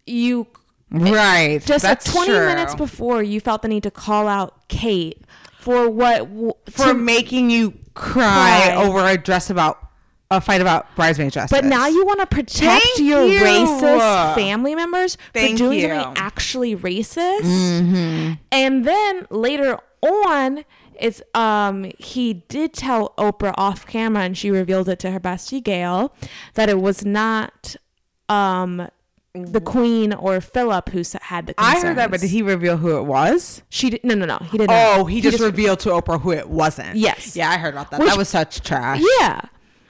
[0.06, 0.48] You
[0.92, 2.46] right just like That's 20 true.
[2.46, 5.22] minutes before you felt the need to call out Kate
[5.60, 8.76] for what w- for making you cry, Cry.
[8.76, 9.87] over a dress about
[10.30, 13.40] a fight about bridesmaid dresses But now you want to protect Thank your you.
[13.40, 15.88] racist family members Thank for doing you.
[15.88, 16.02] Mm-hmm.
[16.04, 18.38] something actually racist.
[18.52, 20.66] And then later on,
[21.00, 25.64] it's um he did tell Oprah off camera, and she revealed it to her bestie
[25.64, 26.14] Gayle
[26.56, 27.76] that it was not
[28.30, 28.90] um
[29.34, 31.54] the Queen or Philip who had the.
[31.60, 31.84] I Concerns.
[31.84, 33.62] heard that, but did he reveal who it was?
[33.70, 34.06] She didn't.
[34.06, 35.00] no no no he did not.
[35.00, 36.96] Oh, he, just, revealed to Oprah who it wasn't.
[36.98, 37.36] Yes.
[37.36, 38.00] Yeah, I heard about that.
[38.00, 39.02] Which- that was such trash.
[39.20, 39.42] yeah.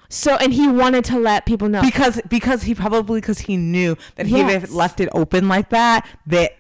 [0.09, 1.81] So and he wanted to let people know.
[1.81, 4.63] Because because he probably because he knew that he Yes.
[4.63, 6.53] if left it open like that that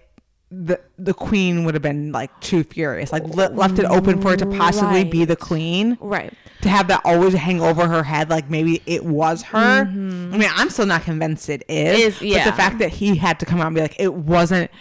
[0.49, 3.11] the the queen would have been like too furious.
[3.11, 5.97] Like le- left it open for it to possibly be the queen.
[5.99, 6.33] Right.
[6.61, 9.85] to have that always hang over her head like maybe it was her.
[9.85, 10.33] Mm-hmm.
[10.33, 13.39] I mean i'm still not convinced it is, Is- but the fact that he had
[13.41, 14.71] to come out and be like it wasn't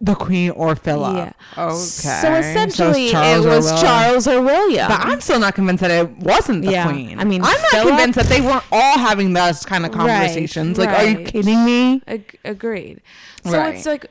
[0.00, 1.32] the queen or philip Yeah.
[1.68, 3.84] okay So essentially, it's Charles it was William.
[3.84, 4.88] Charles or William.
[4.88, 6.88] but I'm still not convinced that it wasn't the Yeah.
[6.88, 7.18] queen.
[7.18, 9.98] I mean, I'm not Philip- convinced that they weren't all having those kind of Right,
[9.98, 10.78] conversations.
[10.78, 12.02] Like, are you kidding me?
[12.06, 13.00] Ag- agreed.
[13.44, 13.74] So Right.
[13.74, 14.06] it's like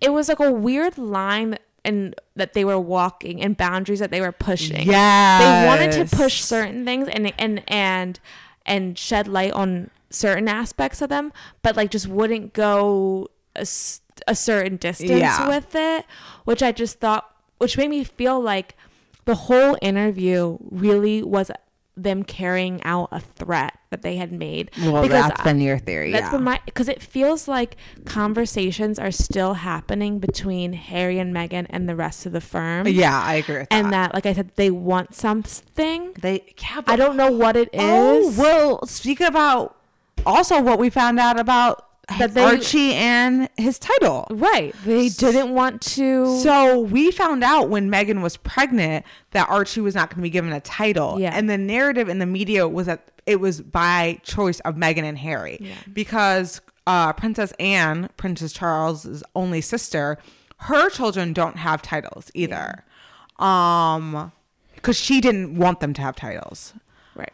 [0.00, 4.20] it was like a weird line and that they were walking and boundaries that they
[4.20, 4.86] were pushing.
[4.86, 8.18] Yeah, They wanted to push certain things and and and
[8.66, 13.99] and shed light on certain aspects of them, but like just wouldn't go a, s-
[14.26, 15.48] a certain distance Yeah.
[15.48, 16.04] with it,
[16.44, 17.26] which I just thought
[17.58, 18.74] which made me feel like
[19.26, 21.50] the whole interview really was
[21.96, 24.70] them carrying out a threat that they had made.
[24.80, 26.12] Well, Because that's I- been your theory.
[26.12, 26.30] that's yeah.
[26.30, 31.88] been my because it feels like conversations are still happening between Harry and Meghan and
[31.88, 32.86] the rest of the firm.
[32.88, 34.12] yeah, I agree with And that.
[34.12, 36.12] that, like I said, they want something.
[36.20, 38.38] they, yeah, I don't know what it oh, is.
[38.38, 39.76] Oh, well, speak about
[40.24, 41.86] also what we found out about
[42.18, 44.26] That they- Archie and his title.
[44.30, 44.74] right.
[44.84, 46.38] They didn't want to.
[46.40, 50.30] So we found out when Meghan was pregnant that Archie was not going to be
[50.30, 51.20] given a title.
[51.20, 51.30] Yeah.
[51.34, 55.18] And the narrative in the media was that it was by choice of Meghan and
[55.18, 55.58] Harry.
[55.60, 55.74] Yeah.
[55.92, 60.18] Because uh, Princess Anne, Princess Charles's only sister,
[60.56, 62.84] her children don't have titles either.
[63.38, 64.32] Um
[64.74, 66.72] because she didn't want them to have titles.
[67.14, 67.32] right.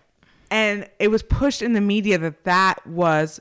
[0.50, 3.38] And it was pushed in the media that that was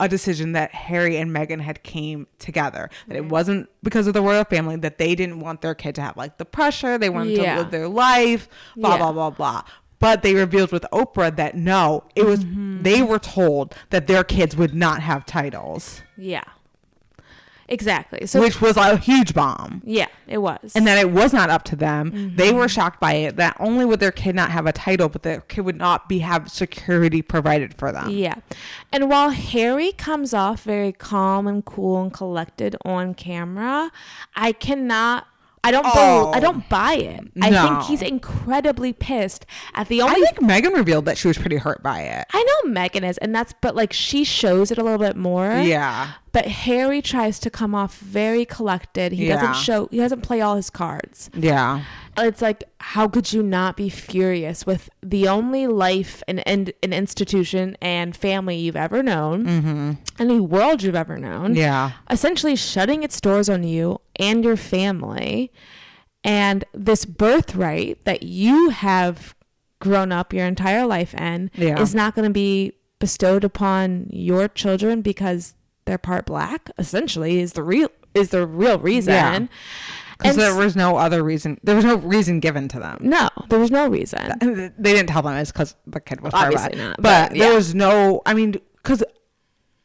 [0.00, 2.88] a decision that Harry and Meghan had came together.
[3.08, 6.02] That it wasn't because of the royal family that they didn't want their kid to
[6.02, 6.98] have like the pressure.
[6.98, 7.54] They wanted Yeah.
[7.56, 8.48] to live their life.
[8.76, 8.96] Blah Yeah.
[8.98, 9.62] blah blah blah.
[10.00, 12.82] But they revealed with Oprah that no, it was Mm-hmm.
[12.82, 16.44] they were told that their kids would not have titles, Yeah.
[17.68, 18.26] Exactly.
[18.26, 19.82] So which was a huge bomb.
[19.84, 20.72] yeah, it was.
[20.74, 22.10] And that it was not up to them.
[22.10, 22.36] Mm-hmm.
[22.36, 23.36] They were shocked by it.
[23.36, 26.20] That only would their kid not have a title, but their kid would not be
[26.20, 28.10] have security provided for them.
[28.10, 28.36] Yeah.
[28.90, 33.92] And while Harry comes off very calm and cool and collected on camera,
[34.34, 35.26] I cannot
[35.64, 35.94] I don't oh.
[35.94, 36.40] bel- I Oh.
[36.40, 37.20] don't buy it.
[37.42, 39.44] I think he's incredibly pissed
[39.74, 40.22] at the only.
[40.22, 42.26] I think Meghan revealed that she was pretty hurt by it.
[42.32, 45.52] I know Meghan is and that's but like she shows it a little bit more.
[45.58, 46.12] Yeah.
[46.30, 49.12] But Harry tries to come off very collected.
[49.12, 49.36] He Yeah.
[49.40, 51.30] doesn't show he doesn't play all his cards.
[51.34, 51.82] Yeah.
[52.20, 56.92] It's like, how could you not be furious with the only life and and an
[56.92, 59.92] institution and family you've ever known, mm-hmm.
[60.18, 61.92] any world you've ever known, Yeah.
[62.10, 65.52] essentially shutting its doors on you and your family,
[66.24, 69.34] and this birthright that you have
[69.80, 71.80] grown up your entire life in Yeah.
[71.80, 75.54] is not going to be bestowed upon your children because
[75.84, 76.70] they're part black.
[76.78, 79.12] Essentially, is the real is the real reason.
[79.14, 79.46] Yeah.
[80.18, 81.60] Because there was no other reason.
[81.62, 82.98] There was no reason given to them.
[83.02, 84.72] No, there was no reason.
[84.76, 87.72] They didn't tell them it's because the kid was Obviously not, But, but, there was
[87.72, 88.20] no.
[88.26, 89.04] I mean, because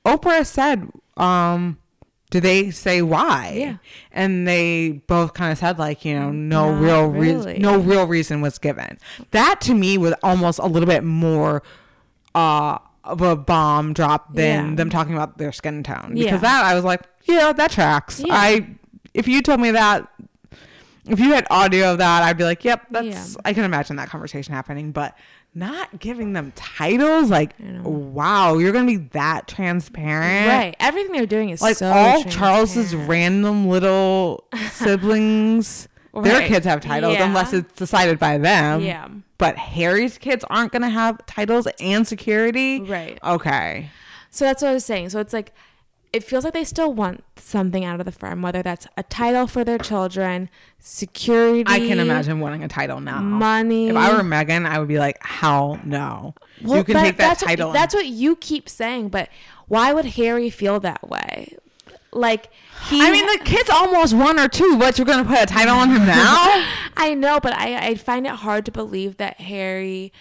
[0.08, 1.78] Oprah said, um,
[2.34, 3.76] "Do they say why?" Yeah.
[4.12, 7.36] And they both kind of said, like, you know, no Not real really.
[7.54, 7.62] reason.
[7.62, 8.98] No real reason was given.
[9.32, 11.62] That to me was almost a little bit more.
[12.36, 14.76] Uh, of a bomb drop than Yeah.
[14.78, 16.38] them talking about their skin tone because Yeah.
[16.38, 18.22] that I was like, yeah, that tracks.
[18.26, 18.34] Yeah.
[18.34, 18.66] I
[19.14, 20.08] if you told me that
[21.10, 23.36] if you had audio of that, I'd be like, yep, that's.
[23.44, 25.16] I can imagine that conversation happening, but
[25.56, 30.76] not giving them titles, like, wow, you're gonna be that transparent, Right.
[30.80, 37.14] Everything they're doing is Like so all Charles's random little siblings, their kids have titles
[37.16, 37.26] Yeah.
[37.26, 38.82] unless it's decided by them.
[38.82, 39.08] Yeah.
[39.38, 42.82] But Harry's kids aren't gonna have titles and security.
[42.82, 43.20] Right.
[43.24, 43.90] Okay.
[44.30, 45.10] So that's what I was saying.
[45.10, 45.54] So it's like
[46.14, 49.48] it feels like they still want something out of the firm, whether that's a title
[49.48, 50.48] for their children,
[50.80, 51.64] security.
[51.66, 53.20] I can imagine wanting a title now.
[53.20, 53.90] Money.
[53.90, 56.36] If I were Meghan, I would be like, "Hell no!
[56.62, 59.30] Well, you can take that that's title." What, that's what you keep saying, but
[59.68, 61.58] why would Harry feel that way?
[62.12, 62.52] Like
[62.90, 63.02] he.
[63.02, 64.76] I mean, the kid's almost one or two.
[64.76, 66.64] What you're gonna put a title on him now?
[66.98, 70.14] I know, but I, I find it hard to believe that Harry,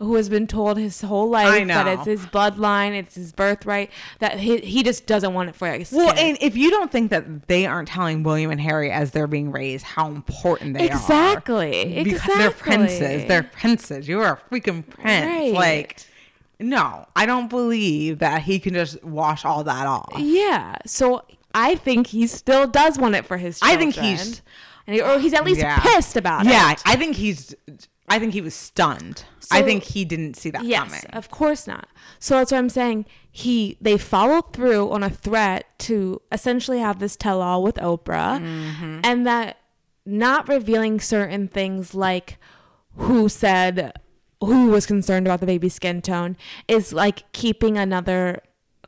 [0.00, 4.38] who has been told his whole life that it's his bloodline, it's his birthright, that
[4.40, 7.46] he, he just doesn't want it for his well, and if you don't think that
[7.46, 11.96] they aren't telling William and Harry as they're being raised how important they are, exactly,
[11.96, 13.24] exactly, they're princes.
[13.28, 14.08] They're princes.
[14.08, 15.26] You are a freaking prince.
[15.26, 15.52] Right.
[15.52, 16.00] Like,
[16.58, 20.12] no, I don't believe that he can just wash all that off.
[20.18, 20.76] yeah.
[20.86, 21.22] So
[21.54, 23.60] I think he still does want it for his.
[23.62, 24.42] I think he's-
[24.86, 25.78] and he, or he's at least Yeah.
[25.78, 26.82] pissed about Yeah, it.
[26.84, 27.54] Yeah, I think he's.
[28.08, 29.24] I think he was stunned.
[29.50, 31.00] I think he didn't see that Yes, coming.
[31.12, 31.88] of course not.
[32.18, 33.06] So that's what I'm saying.
[33.30, 38.40] He they followed through on a threat to essentially have this tell all with Oprah,
[38.40, 39.00] Mm-hmm.
[39.04, 39.58] and that
[40.06, 42.38] not revealing certain things like
[42.96, 43.92] who said
[44.40, 46.36] who was concerned about the baby's skin tone
[46.68, 48.40] is like keeping another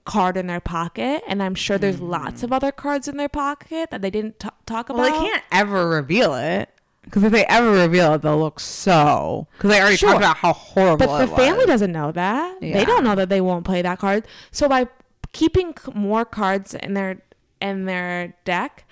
[0.05, 3.91] card in their pocket and i'm sure there's lots of other cards in their pocket
[3.91, 5.11] that they didn't t- talk about Mm.
[5.11, 6.69] Well, they can't ever reveal it
[7.07, 9.49] because if they ever reveal it, they'll look so.
[9.57, 10.11] Because they already Sure.
[10.11, 11.07] talked about how horrible.
[11.07, 12.63] But the it family doesn't know that.
[12.63, 12.75] Yeah.
[12.75, 14.27] They don't know that they won't play that card.
[14.51, 14.89] So by
[15.33, 17.23] keeping more cards in their
[17.61, 18.85] in their deck,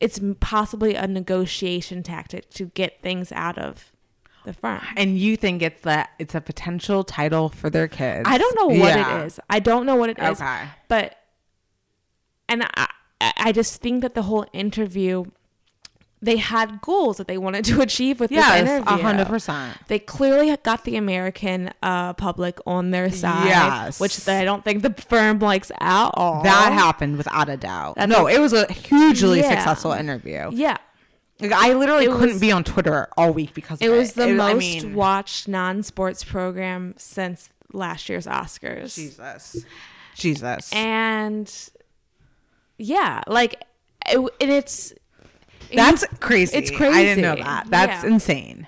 [0.00, 3.90] it's possibly a negotiation tactic to get things out of
[4.44, 4.82] the firm.
[4.96, 8.24] And you think it's that it's a potential title for their kids?
[8.28, 9.22] I don't know what Yeah.
[9.22, 9.40] it is.
[9.48, 10.40] I don't know what it is.
[10.40, 10.64] Okay.
[10.88, 11.16] But
[12.48, 12.88] and I
[13.38, 15.24] I just think that the whole interview
[16.22, 18.94] they had goals that they wanted to achieve with Yes, this interview.
[18.94, 19.76] a hundred percent.
[19.88, 24.00] They clearly got the American uh, public on their side, Yes.
[24.00, 26.42] which I don't think the firm likes at all.
[26.42, 27.96] That happened without a doubt.
[27.96, 29.50] That's no, like- it was a hugely Yeah.
[29.50, 30.50] successful interview.
[30.52, 30.78] Yeah,
[31.38, 34.14] Like, I literally It couldn't was- be on Twitter all week because it of was
[34.14, 38.94] the It- most I mean, watched non-sports program since last year's Oscars.
[38.94, 39.64] Jesus,
[40.14, 40.72] Jesus.
[40.72, 41.52] And
[42.78, 43.62] yeah, like
[44.08, 44.92] it, and it's
[45.74, 46.56] That's you- crazy.
[46.56, 46.98] It's crazy.
[46.98, 47.66] I didn't know that.
[47.68, 48.10] That's Yeah.
[48.10, 48.66] insane.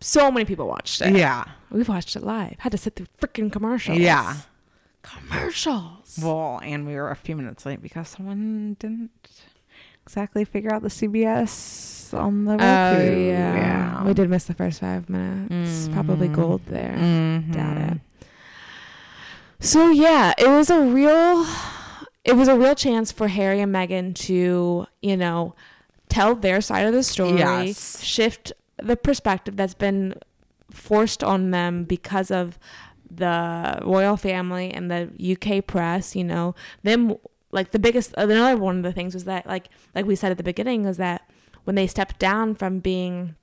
[0.00, 1.14] so many people watched it.
[1.16, 1.44] Yeah.
[1.70, 2.56] we've watched it live.
[2.58, 3.98] Had to sit through freaking commercials.
[3.98, 4.34] Yeah.
[5.02, 6.18] commercials.
[6.22, 9.10] Well, and we were a few minutes late because someone didn't
[10.04, 12.64] exactly figure out the CBS on the Roku.
[12.64, 14.04] Oh yeah.
[14.04, 15.88] we did miss the first five minutes.
[15.88, 16.34] Probably Mm-hmm.
[16.40, 16.94] gold there.
[17.52, 17.98] Doubt it.
[19.60, 21.46] So yeah, it was a real,
[22.24, 25.54] it was a real chance for Harry and Meghan to, you know,
[26.12, 28.02] tell their side of the story, Yes.
[28.02, 30.14] shift the perspective that's been
[30.70, 32.58] forced on them because of
[33.10, 37.16] the royal family and the UK press, you know, them
[37.50, 40.38] like the biggest another one of the things was that like like we said at
[40.38, 41.20] the beginning was that
[41.64, 43.34] when they stepped down from being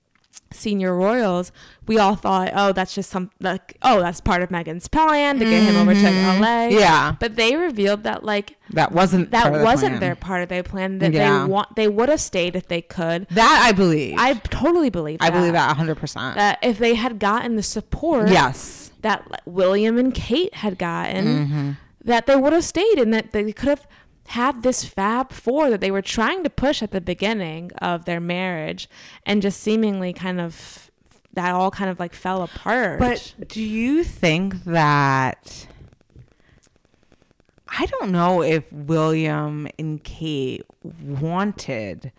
[0.51, 1.51] senior royals,
[1.87, 5.45] we all thought, oh, that's just some like, oh, that's part of Meghan's plan to
[5.45, 6.01] get him over to
[6.41, 6.67] LA.
[6.67, 7.15] Yeah.
[7.19, 9.99] but they revealed that like That wasn't that of wasn't plan.
[9.99, 10.99] their part of their plan.
[10.99, 11.43] That Yeah.
[11.45, 13.27] they want they would have stayed if they could.
[13.31, 14.15] That I believe.
[14.17, 15.19] I totally believe.
[15.19, 15.31] That.
[15.33, 16.35] I believe that 100%.
[16.35, 18.91] That if they had gotten the support, yes.
[19.01, 21.71] that William and Kate had gotten, Mm-hmm.
[22.05, 23.85] that they would have stayed and that they could have
[24.29, 28.19] had this Fab Four that they were trying to push at the beginning of their
[28.19, 28.87] marriage
[29.25, 30.91] and just seemingly kind of
[31.33, 32.99] that all kind of like fell apart.
[32.99, 35.67] But do you think that
[37.67, 42.11] I don't know if William and Kate wanted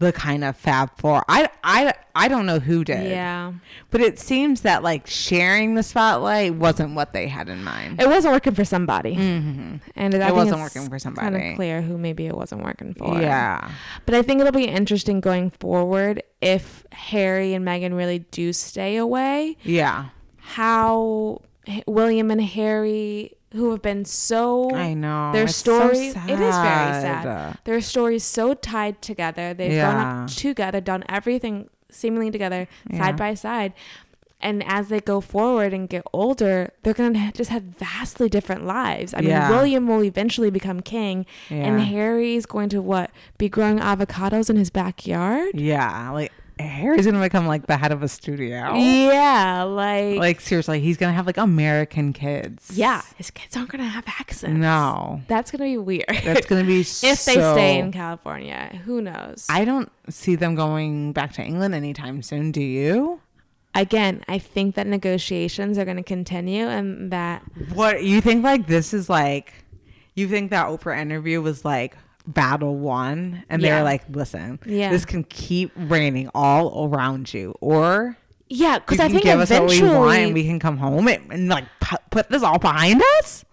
[0.00, 1.22] the kind of Fab Four.
[1.28, 3.08] I, I, I don't know who did.
[3.10, 3.52] yeah,
[3.90, 8.00] But it seems that like sharing the spotlight wasn't what they had in mind.
[8.00, 10.34] it wasn't working for somebody, and I Mm-hmm.
[10.34, 11.30] wasn't working for somebody.
[11.38, 13.20] Kind of clear who maybe it wasn't working for.
[13.20, 13.70] yeah.
[14.06, 18.96] But I think it'll be interesting going forward if Harry and Meghan really do stay
[18.96, 19.56] away.
[19.62, 20.06] Yeah.
[20.38, 21.42] How
[21.86, 25.32] William and Harry, who have been so I know.
[25.32, 27.58] their It's so stories, it is very sad.
[27.64, 29.52] Their stories so tied together.
[29.54, 30.22] They've Yeah.
[30.24, 32.98] up together, done everything seemingly together, Yeah.
[32.98, 33.72] side by side.
[34.42, 38.64] And as they go forward and get older, they're going to just have vastly different
[38.64, 39.12] lives.
[39.14, 41.84] I mean, William will eventually become king, and Yeah.
[41.86, 43.10] Harry's going to what?
[43.36, 45.50] Be growing avocados in his backyard?
[45.54, 46.10] Yeah.
[46.10, 48.74] Like Harry's gonna become like the head of a studio.
[48.74, 52.70] Yeah, like, Like seriously, he's gonna have like American kids.
[52.74, 54.58] yeah, his kids aren't to have accents.
[54.58, 55.22] No.
[55.28, 56.04] That's to be weird.
[56.24, 59.46] That's gonna be if they stay in California, who knows?
[59.48, 62.52] I don't see them going back to England anytime soon.
[62.52, 63.20] Do you?
[63.74, 67.42] again, I think that negotiations are to continue and that
[67.72, 68.42] What you think?
[68.44, 69.52] Like this is like,
[70.14, 71.96] you think that Oprah interview was like
[72.26, 73.76] battle won and Yeah.
[73.76, 74.90] they're like, listen, Yeah.
[74.90, 78.16] this can keep raining all around you, or
[78.48, 81.06] yeah, because I think give us what we eventually want, and we can come home
[81.08, 83.44] and, and like pu- put this all behind us.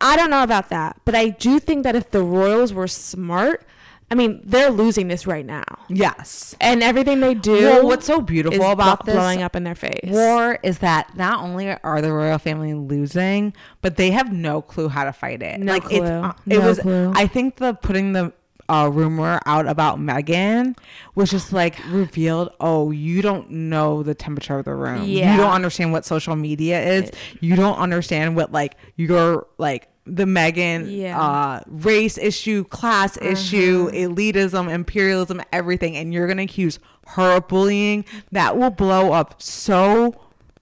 [0.00, 3.64] I don't know about that, but I do think that if the Royals were smart,
[4.12, 6.54] I mean, they're losing this right now, Yes.
[6.60, 7.52] and everything they do.
[7.64, 10.10] Well, what's so beautiful about this blowing up in their face?
[10.10, 14.88] war is that not only are the royal family losing, but they have no clue
[14.90, 15.58] how to fight it.
[15.60, 16.02] No like clue.
[16.02, 17.10] uh, it No was clue.
[17.16, 18.34] I think the putting the
[18.68, 20.76] uh, rumor out about Meghan
[21.14, 22.50] was just like revealed.
[22.60, 25.04] Oh, you don't know the temperature of the room.
[25.04, 25.32] Yeah.
[25.32, 27.10] You don't understand what social media is.
[27.40, 31.20] You don't understand what like your like the Meghan Yeah.
[31.20, 34.12] uh, race issue, class issue, Mm-hmm.
[34.14, 36.78] elitism, imperialism, everything, and you're gonna accuse
[37.08, 38.04] her of bullying.
[38.32, 40.14] That will blow up so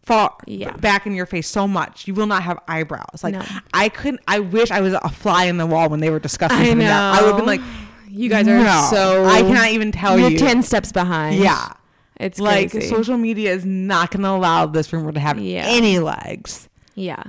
[0.02, 0.72] far Yeah.
[0.76, 2.06] back in your face so much.
[2.06, 3.22] You will not have eyebrows.
[3.22, 3.42] Like No.
[3.72, 4.20] I couldn't.
[4.28, 6.78] I wish I was a fly in the wall when they were discussing I something
[6.80, 7.60] that I would have been like,
[8.08, 9.24] you guys are no, so.
[9.24, 10.38] I cannot even tell You're you.
[10.38, 11.36] ten steps behind.
[11.36, 11.68] Yeah.
[12.16, 12.88] it's like crazy.
[12.88, 15.64] social media is not going to allow this rumor to have Yeah.
[15.66, 16.68] any legs.
[16.94, 17.22] yeah.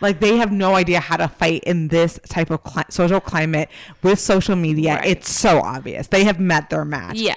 [0.00, 3.68] Like they have no idea how to fight in this type of cli- social climate
[4.02, 4.96] with social media.
[4.96, 5.06] Right.
[5.06, 6.08] It's so obvious.
[6.08, 7.16] They have met their match.
[7.18, 7.34] Yeah.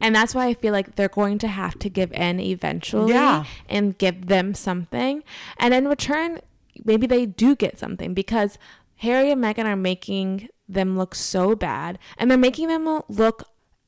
[0.00, 3.44] And that's why I feel like they're going to have to give in eventually Yeah.
[3.68, 5.22] and give them something.
[5.58, 6.40] And in return,
[6.84, 8.58] maybe they do get something because
[8.96, 11.98] Harry and Meghan are making them look so bad.
[12.18, 13.44] And they're making them look,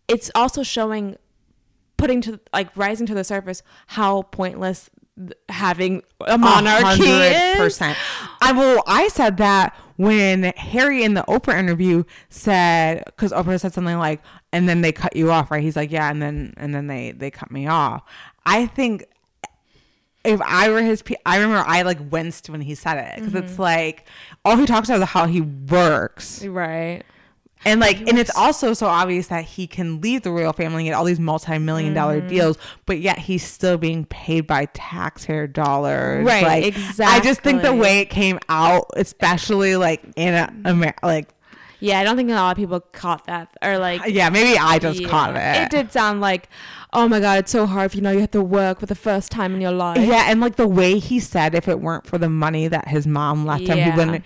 [0.09, 1.17] it's also showing,
[1.99, 4.89] putting to, like, rising to the surface how pointless
[5.49, 7.57] having a monarchy is.
[7.57, 7.97] percent.
[8.41, 13.73] I well, I said that when Harry in the Oprah interview said because Oprah said
[13.75, 15.63] something like, and then they cut you off, right?
[15.63, 18.03] He's like, yeah, and then and then they they cut me off.
[18.47, 19.05] I think
[20.25, 23.33] if I were his, pe- I remember I like winced when he said it because
[23.33, 23.45] Mm-hmm.
[23.51, 24.07] it's like
[24.45, 26.45] all he talks about is how he works.
[26.45, 27.03] Right.
[27.69, 30.89] And like, and it's also so obvious that he can leave the royal family and
[30.89, 32.29] get all these multi-million dollar Mm-hmm.
[32.29, 36.25] deals, but yet he's still being paid by taxpayer dollars.
[36.27, 40.95] Right, Like, I just think the way it came out, especially like in a, Amer-
[41.03, 41.29] like,
[41.81, 44.79] Yeah, I don't think a lot of people caught that or like yeah, maybe I
[44.79, 45.09] just Yeah.
[45.09, 45.63] caught it.
[45.63, 46.49] It did sound like,
[46.93, 48.95] oh my god, it's so hard if you know you have to work for the
[48.95, 49.99] first time in your life.
[49.99, 53.07] Yeah, and like the way he said, if it weren't for the money that his
[53.07, 54.25] mom left him, he wouldn't.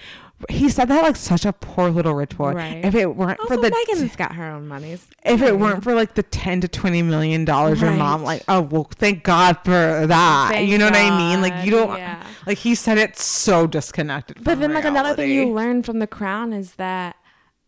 [0.49, 2.57] He said that like such a poor little retort.
[2.57, 2.85] Right.
[2.85, 5.07] If it weren't Also, for the Meghan's got her own monies.
[5.25, 8.61] if it weren't for like the 10 to 20 million dollars your mom like oh
[8.61, 12.23] well thank god for that Thank you know what i mean like you don't yeah.
[12.47, 16.07] like he said it so disconnected But then, like another thing you learn from the
[16.07, 17.17] crown is that,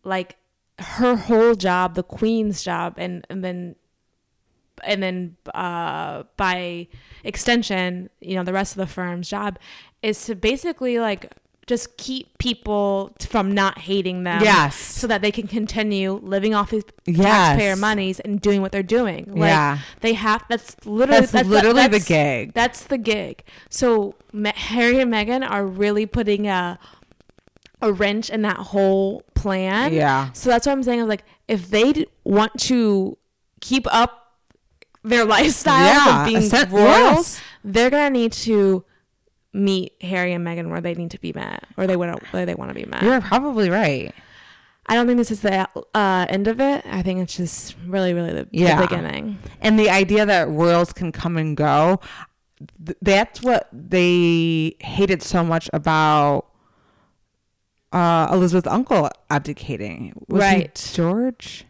[0.03, 0.35] like,
[0.79, 3.75] her whole job, the queen's job, and and then
[4.83, 6.87] and then uh, by
[7.23, 9.57] extension, you know, the rest of the firm's job
[10.01, 11.31] is to basically like
[11.67, 14.43] just keep people from not hating them.
[14.43, 14.75] Yes.
[14.75, 17.23] So that they can continue living off these Yes.
[17.25, 19.25] taxpayer monies and doing what they're doing.
[19.29, 19.79] Like, Yeah.
[20.01, 22.53] They have, that's literally, That's literally the that's- gig.
[22.53, 23.43] That's the gig.
[23.69, 24.13] So
[24.53, 26.77] Harry and Meghan are really putting a,
[27.81, 29.91] a wrench in that whole plan.
[29.93, 30.31] Yeah.
[30.33, 30.99] So that's what I'm saying.
[30.99, 33.17] Is like, if they d- want to
[33.61, 34.33] keep up
[35.03, 37.41] their lifestyle Yeah, of being royals, yes.
[37.63, 38.83] they're gonna need to
[39.55, 42.55] meet Harry and Meghan where they need to be met, or they want where they
[42.55, 43.01] want to be met.
[43.03, 44.13] You're probably right.
[44.87, 46.85] I don't think this is the uh, end of it.
[46.85, 48.79] I think it's just really, really the, Yeah.
[48.79, 49.39] the beginning.
[49.61, 51.99] And the idea that royals can come and go,
[52.85, 56.45] th- that's what they hated so much about
[57.91, 60.13] uh, Elizabeth's uncle abdicating.
[60.27, 60.91] Was Right.
[60.93, 61.65] George?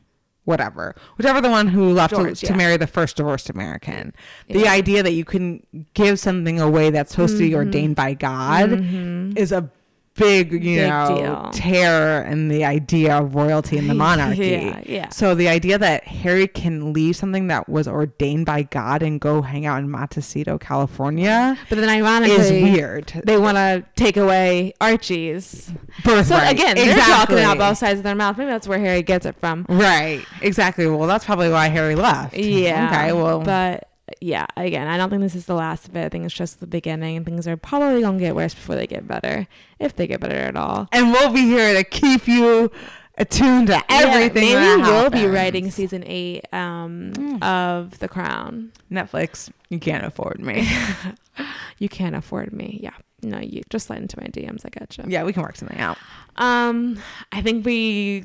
[0.45, 0.95] Whatever.
[1.17, 4.13] Whichever the one who left George, to, to marry the first divorced American.
[4.47, 5.65] The idea that you can
[5.95, 7.49] give something away that's supposed to Mm-hmm.
[7.49, 8.71] be ordained by God
[9.37, 9.69] is a
[10.17, 11.49] big, you Big know, deal.
[11.53, 14.47] tear in the idea of royalty and the monarchy.
[14.47, 15.09] Yeah, yeah.
[15.09, 19.41] So the idea that Harry can leave something that was ordained by God and go
[19.41, 23.21] hang out in Montecito, California, But then, ironically, is weird.
[23.25, 25.71] They want to take away Archie's.
[26.03, 26.25] birthright.
[26.25, 28.37] So again, they're talking out both sides of their mouth.
[28.37, 29.65] Maybe that's where Harry gets it from.
[29.69, 30.25] Right.
[30.41, 30.87] Exactly.
[30.87, 32.35] Well, that's probably why Harry left.
[32.37, 32.87] Yeah.
[32.89, 33.13] Okay.
[33.13, 33.41] Well.
[33.41, 33.89] but
[34.21, 36.05] yeah, again, I don't think this is the last of it.
[36.05, 37.17] I think it's just the beginning.
[37.17, 39.47] And things are probably gonna get worse before they get better,
[39.79, 40.87] if they get better at all.
[40.91, 42.71] and we'll be here to keep you
[43.17, 44.49] attuned to everything.
[44.49, 47.41] Yeah, maybe we'll be writing season eight um, Mm.
[47.43, 48.71] of The Crown.
[48.91, 49.49] Netflix.
[49.69, 50.67] You can't afford me.
[51.77, 52.79] You can't afford me.
[52.81, 52.93] Yeah.
[53.21, 54.61] No, you just slide into my DMs.
[54.65, 55.03] I got you.
[55.07, 55.97] yeah, we can work something out.
[56.37, 56.97] Um,
[57.33, 58.21] I think we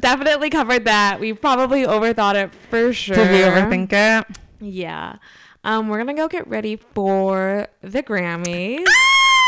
[0.00, 1.20] definitely covered that.
[1.20, 3.14] We probably overthought it for sure.
[3.14, 4.26] Did we overthink it?
[4.60, 5.16] Yeah.
[5.64, 8.84] Um, we're gonna go get ready for the Grammys.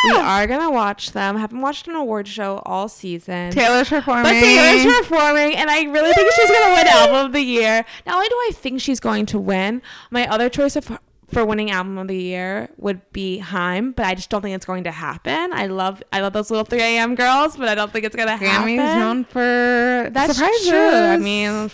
[0.05, 1.37] we are gonna watch them.
[1.37, 3.51] Haven't watched an award show all season.
[3.53, 4.25] Taylor's performing.
[4.25, 7.85] but Taylor's performing, and I really think she's gonna win Album of the Year.
[8.07, 10.99] Not only do I think she's going to win, my other choice of
[11.33, 14.67] for winning Album of the Year would be Haim, but I just don't think it's
[14.67, 15.51] going to happen.
[15.55, 17.15] I love I love those little 3 a.m.
[17.15, 18.49] girls, but I don't think it's gonna happen.
[18.49, 20.69] Grammy's known for That's surprises.
[20.69, 20.91] true.
[20.91, 21.71] I mean,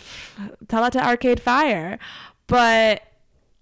[0.68, 1.98] tell that to Arcade Fire.
[2.46, 3.02] But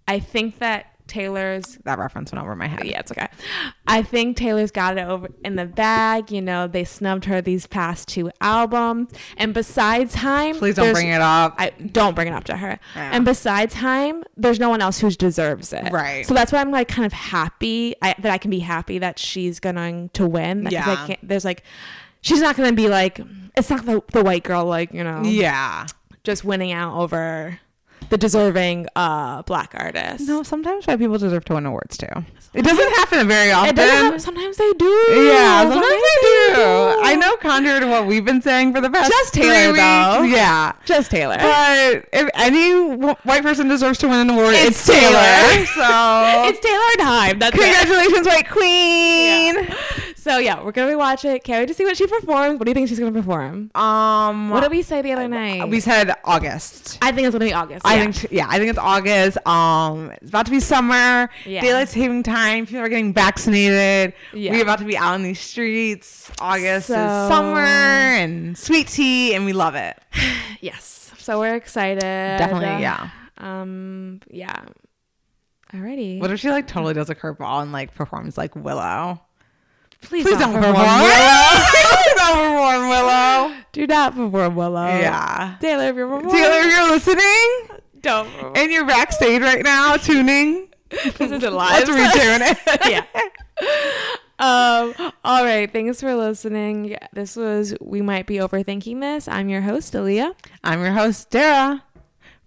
[0.09, 2.85] I think that Taylor's that reference went over my head.
[2.85, 3.29] yeah, it's okay.
[3.87, 6.33] I think Taylor's got it over in the bag.
[6.33, 11.09] You know, they snubbed her these past two albums, and besides time, Please don't bring
[11.09, 11.55] it up.
[11.59, 12.81] I don't bring it up to her.
[12.97, 13.11] Yeah.
[13.13, 15.93] And besides time, there's no one else who deserves it.
[15.93, 16.27] Right.
[16.27, 19.19] So that's why I'm like kind of happy I, that I can be happy that
[19.21, 20.65] she's going to win.
[20.65, 21.07] Because I Yeah.
[21.07, 21.29] can't.
[21.29, 21.63] There's like,
[22.21, 23.21] she's not going to be like,
[23.57, 25.87] it's not the, the white girl like you know yeah.
[26.25, 27.61] just winning out over
[28.09, 30.29] the deserving uh black artist.
[30.29, 32.07] No, sometimes white people deserve to win awards too.
[32.55, 33.77] It doesn't happen very often.
[33.79, 34.87] It happen- sometimes they do.
[34.87, 36.55] yeah, sometimes they do.
[37.03, 40.23] I know, contrary to what we've been saying for the past Just Taylor, weeks, though.
[40.23, 41.37] Yeah, Just Taylor.
[41.37, 42.73] but if any
[43.25, 45.11] white person deserves to win an award, it's, It's Taylor.
[45.13, 45.67] Taylor.
[45.67, 47.41] So it's Taylor Hyde.
[47.41, 47.61] That's it.
[47.61, 49.69] congratulations, white queen.
[50.27, 51.45] So yeah, we're gonna rewatch it.
[51.45, 52.59] Can't wait to see what she performs.
[52.59, 53.71] What do you think she's gonna perform?
[53.77, 55.69] Um, What did we say the other night?
[55.69, 56.99] we said August.
[57.01, 57.87] I think it's gonna be August.
[57.87, 58.11] I yeah.
[58.11, 59.39] think yeah, I think it's August.
[59.47, 61.31] Um, it's about to be summer.
[61.45, 61.61] Yeah.
[61.61, 62.67] Daylight saving time.
[62.67, 64.15] People are getting vaccinated.
[64.33, 64.51] Yeah.
[64.51, 66.29] We're about to be out in these streets.
[66.41, 69.97] August So- is summer and sweet tea, and we love it.
[70.61, 71.13] yes.
[71.19, 72.01] So we're excited.
[72.01, 73.11] Definitely, yeah.
[73.39, 74.23] Um.
[74.29, 74.65] Yeah.
[75.73, 76.21] Alrighty.
[76.21, 79.21] What if she like totally does a curveball and like performs like Willow?
[80.07, 81.53] Please, Please don't perform perform Willow.
[82.17, 83.57] Don't perform Willow.
[83.73, 84.87] Do not perform Willow.
[84.87, 85.57] Yeah.
[85.61, 88.31] Taylor, if you're performing, Taylor, if you're listening don't.
[88.31, 88.53] perform.
[88.57, 91.89] and you're backstage right now tuning, this isn't live.
[91.89, 92.81] let's retune it.
[92.89, 93.05] yeah.
[94.39, 95.71] Um, all right.
[95.71, 96.85] Thanks for listening.
[96.85, 99.27] Yeah, this was We Might Be Overthinking This.
[99.29, 100.35] I'm your host, Aaliyah.
[100.63, 101.83] I'm your host, Dara.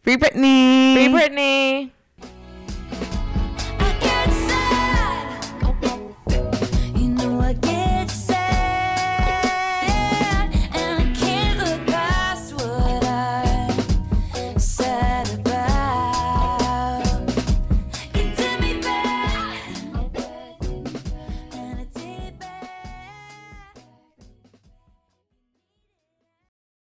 [0.04, 0.94] Free Britney.
[0.94, 1.92] Free Britney.